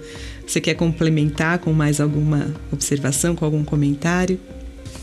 Você 0.46 0.60
quer 0.60 0.74
complementar 0.74 1.58
com 1.58 1.72
mais 1.72 2.00
alguma 2.00 2.54
observação, 2.72 3.34
com 3.34 3.44
algum 3.44 3.64
comentário? 3.64 4.38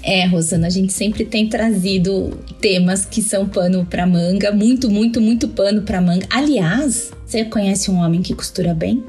É, 0.04 0.26
Rosana, 0.26 0.68
a 0.68 0.70
gente 0.70 0.92
sempre 0.94 1.26
tem 1.26 1.48
trazido 1.48 2.40
temas 2.60 3.06
que 3.06 3.22
são 3.22 3.48
pano 3.48 3.86
para 3.86 4.08
manga, 4.08 4.52
muito, 4.52 4.90
muito, 4.90 5.22
muito 5.22 5.48
pano 5.48 5.84
para 5.84 6.02
manga. 6.02 6.26
Aliás, 6.30 7.12
você 7.26 7.46
conhece 7.46 7.92
um 7.92 7.98
homem 7.98 8.22
que 8.22 8.34
costura 8.34 8.74
bem? 8.74 9.04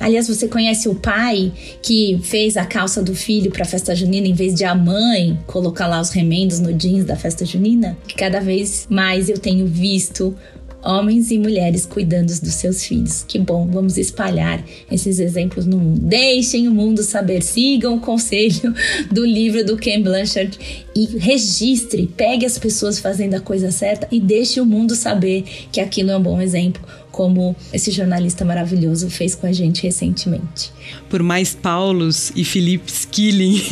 Aliás, 0.00 0.28
você 0.28 0.48
conhece 0.48 0.88
o 0.88 0.94
pai 0.94 1.52
que 1.82 2.18
fez 2.22 2.56
a 2.56 2.64
calça 2.64 3.02
do 3.02 3.14
filho 3.14 3.50
para 3.50 3.64
a 3.64 3.66
festa 3.66 3.94
junina 3.94 4.26
em 4.26 4.32
vez 4.32 4.54
de 4.54 4.64
a 4.64 4.74
mãe 4.74 5.38
colocar 5.46 5.86
lá 5.86 6.00
os 6.00 6.08
remendos 6.08 6.58
no 6.58 6.72
jeans 6.72 7.04
da 7.04 7.16
festa 7.16 7.44
junina? 7.44 7.98
Que 8.08 8.14
cada 8.14 8.40
vez 8.40 8.86
mais 8.88 9.28
eu 9.28 9.36
tenho 9.36 9.66
visto 9.66 10.34
homens 10.82 11.30
e 11.30 11.38
mulheres 11.38 11.86
cuidando 11.86 12.28
dos 12.28 12.54
seus 12.54 12.84
filhos. 12.84 13.24
Que 13.26 13.38
bom, 13.38 13.66
vamos 13.66 13.98
espalhar 13.98 14.64
esses 14.90 15.18
exemplos 15.18 15.66
no 15.66 15.78
mundo. 15.78 16.00
Deixem 16.00 16.68
o 16.68 16.72
mundo 16.72 17.02
saber, 17.02 17.42
sigam 17.42 17.96
o 17.96 18.00
conselho 18.00 18.74
do 19.10 19.24
livro 19.24 19.64
do 19.64 19.76
Ken 19.76 20.02
Blanchard 20.02 20.58
e 20.94 21.06
registre, 21.18 22.10
pegue 22.16 22.44
as 22.44 22.58
pessoas 22.58 22.98
fazendo 22.98 23.34
a 23.34 23.40
coisa 23.40 23.70
certa 23.70 24.08
e 24.10 24.20
deixe 24.20 24.60
o 24.60 24.66
mundo 24.66 24.94
saber 24.94 25.44
que 25.70 25.80
aquilo 25.80 26.10
é 26.10 26.16
um 26.16 26.22
bom 26.22 26.40
exemplo 26.40 26.82
como 27.10 27.54
esse 27.72 27.90
jornalista 27.90 28.44
maravilhoso 28.44 29.10
fez 29.10 29.34
com 29.34 29.46
a 29.46 29.52
gente 29.52 29.82
recentemente. 29.82 30.72
Por 31.08 31.22
mais 31.22 31.54
Paulos 31.54 32.32
e 32.34 32.44
Felipe 32.44 32.90
Skilling 32.90 33.62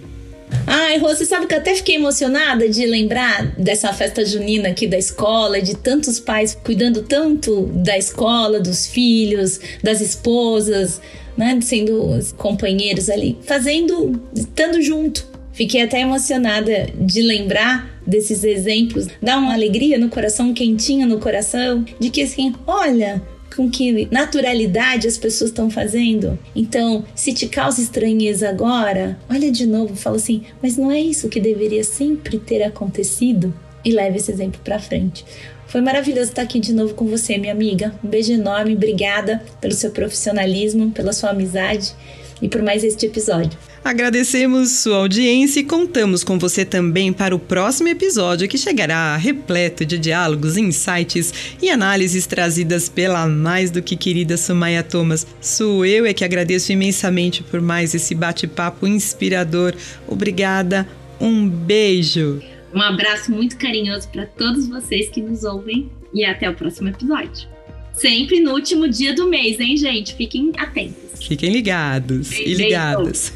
Ai, 0.66 0.98
Rô, 0.98 1.08
você 1.08 1.24
sabe 1.24 1.46
que 1.46 1.54
eu 1.54 1.58
até 1.58 1.74
fiquei 1.74 1.96
emocionada 1.96 2.68
de 2.68 2.86
lembrar 2.86 3.54
dessa 3.58 3.92
festa 3.92 4.24
junina 4.24 4.68
aqui 4.68 4.86
da 4.86 4.96
escola, 4.96 5.60
de 5.60 5.76
tantos 5.76 6.20
pais 6.20 6.56
cuidando 6.64 7.02
tanto 7.02 7.66
da 7.74 7.98
escola, 7.98 8.60
dos 8.60 8.86
filhos, 8.86 9.60
das 9.82 10.00
esposas, 10.00 11.00
né? 11.36 11.58
Sendo 11.62 12.18
companheiros 12.36 13.10
ali, 13.10 13.36
fazendo, 13.42 14.20
estando 14.34 14.80
junto. 14.80 15.33
Fiquei 15.54 15.82
até 15.82 16.00
emocionada 16.00 16.88
de 16.94 17.22
lembrar 17.22 17.88
desses 18.04 18.44
exemplos. 18.44 19.06
Dá 19.22 19.38
uma 19.38 19.54
alegria 19.54 19.98
no 19.98 20.08
coração, 20.08 20.48
um 20.48 20.54
quentinho 20.54 21.06
no 21.06 21.20
coração, 21.20 21.84
de 21.98 22.10
que 22.10 22.22
assim, 22.22 22.52
olha, 22.66 23.22
com 23.56 23.70
que 23.70 24.08
naturalidade 24.10 25.06
as 25.06 25.16
pessoas 25.16 25.50
estão 25.50 25.70
fazendo. 25.70 26.36
Então, 26.54 27.04
se 27.14 27.32
te 27.32 27.46
causa 27.46 27.80
estranheza 27.80 28.48
agora, 28.48 29.16
olha 29.30 29.50
de 29.50 29.64
novo, 29.64 29.94
fala 29.94 30.16
assim: 30.16 30.42
mas 30.60 30.76
não 30.76 30.90
é 30.90 31.00
isso 31.00 31.28
que 31.28 31.40
deveria 31.40 31.84
sempre 31.84 32.38
ter 32.38 32.62
acontecido? 32.62 33.54
E 33.84 33.92
leve 33.92 34.16
esse 34.16 34.32
exemplo 34.32 34.60
para 34.64 34.78
frente. 34.78 35.24
Foi 35.66 35.80
maravilhoso 35.80 36.30
estar 36.30 36.42
aqui 36.42 36.58
de 36.58 36.72
novo 36.72 36.94
com 36.94 37.04
você, 37.06 37.36
minha 37.36 37.52
amiga. 37.52 37.94
Um 38.02 38.08
beijo 38.08 38.32
enorme, 38.32 38.74
obrigada 38.74 39.42
pelo 39.60 39.74
seu 39.74 39.90
profissionalismo, 39.90 40.90
pela 40.90 41.12
sua 41.12 41.30
amizade 41.30 41.92
e 42.40 42.48
por 42.48 42.62
mais 42.62 42.82
este 42.82 43.06
episódio. 43.06 43.58
Agradecemos 43.84 44.70
sua 44.70 44.96
audiência 44.96 45.60
e 45.60 45.64
contamos 45.64 46.24
com 46.24 46.38
você 46.38 46.64
também 46.64 47.12
para 47.12 47.36
o 47.36 47.38
próximo 47.38 47.90
episódio 47.90 48.48
que 48.48 48.56
chegará 48.56 49.14
repleto 49.14 49.84
de 49.84 49.98
diálogos, 49.98 50.56
insights 50.56 51.54
e 51.60 51.68
análises 51.68 52.26
trazidas 52.26 52.88
pela 52.88 53.26
mais 53.26 53.70
do 53.70 53.82
que 53.82 53.94
querida 53.94 54.38
Sumaya 54.38 54.82
Thomas. 54.82 55.26
Sou 55.38 55.84
eu 55.84 56.06
é 56.06 56.14
que 56.14 56.24
agradeço 56.24 56.72
imensamente 56.72 57.42
por 57.42 57.60
mais 57.60 57.94
esse 57.94 58.14
bate-papo 58.14 58.86
inspirador. 58.86 59.74
Obrigada, 60.08 60.88
um 61.20 61.46
beijo. 61.46 62.40
Um 62.72 62.80
abraço 62.80 63.30
muito 63.30 63.58
carinhoso 63.58 64.08
para 64.08 64.24
todos 64.24 64.66
vocês 64.66 65.10
que 65.10 65.20
nos 65.20 65.44
ouvem 65.44 65.90
e 66.10 66.24
até 66.24 66.48
o 66.48 66.54
próximo 66.54 66.88
episódio. 66.88 67.53
Sempre 67.94 68.40
no 68.40 68.52
último 68.52 68.88
dia 68.88 69.14
do 69.14 69.28
mês, 69.28 69.60
hein, 69.60 69.76
gente? 69.76 70.14
Fiquem 70.14 70.52
atentos. 70.56 71.24
Fiquem 71.24 71.50
ligados 71.50 72.32
e 72.32 72.54
ligadas. 72.54 73.32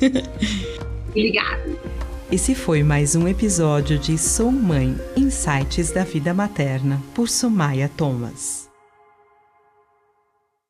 e 1.15 1.23
ligados. 1.23 1.77
Esse 2.31 2.55
foi 2.55 2.83
mais 2.83 3.15
um 3.15 3.27
episódio 3.27 3.99
de 3.99 4.19
Sou 4.19 4.53
Mãe 4.53 4.95
Insights 5.17 5.93
da 5.93 6.05
Vida 6.05 6.35
Materna, 6.35 7.03
por 7.15 7.29
Sumaya 7.29 7.89
Thomas. 7.97 8.68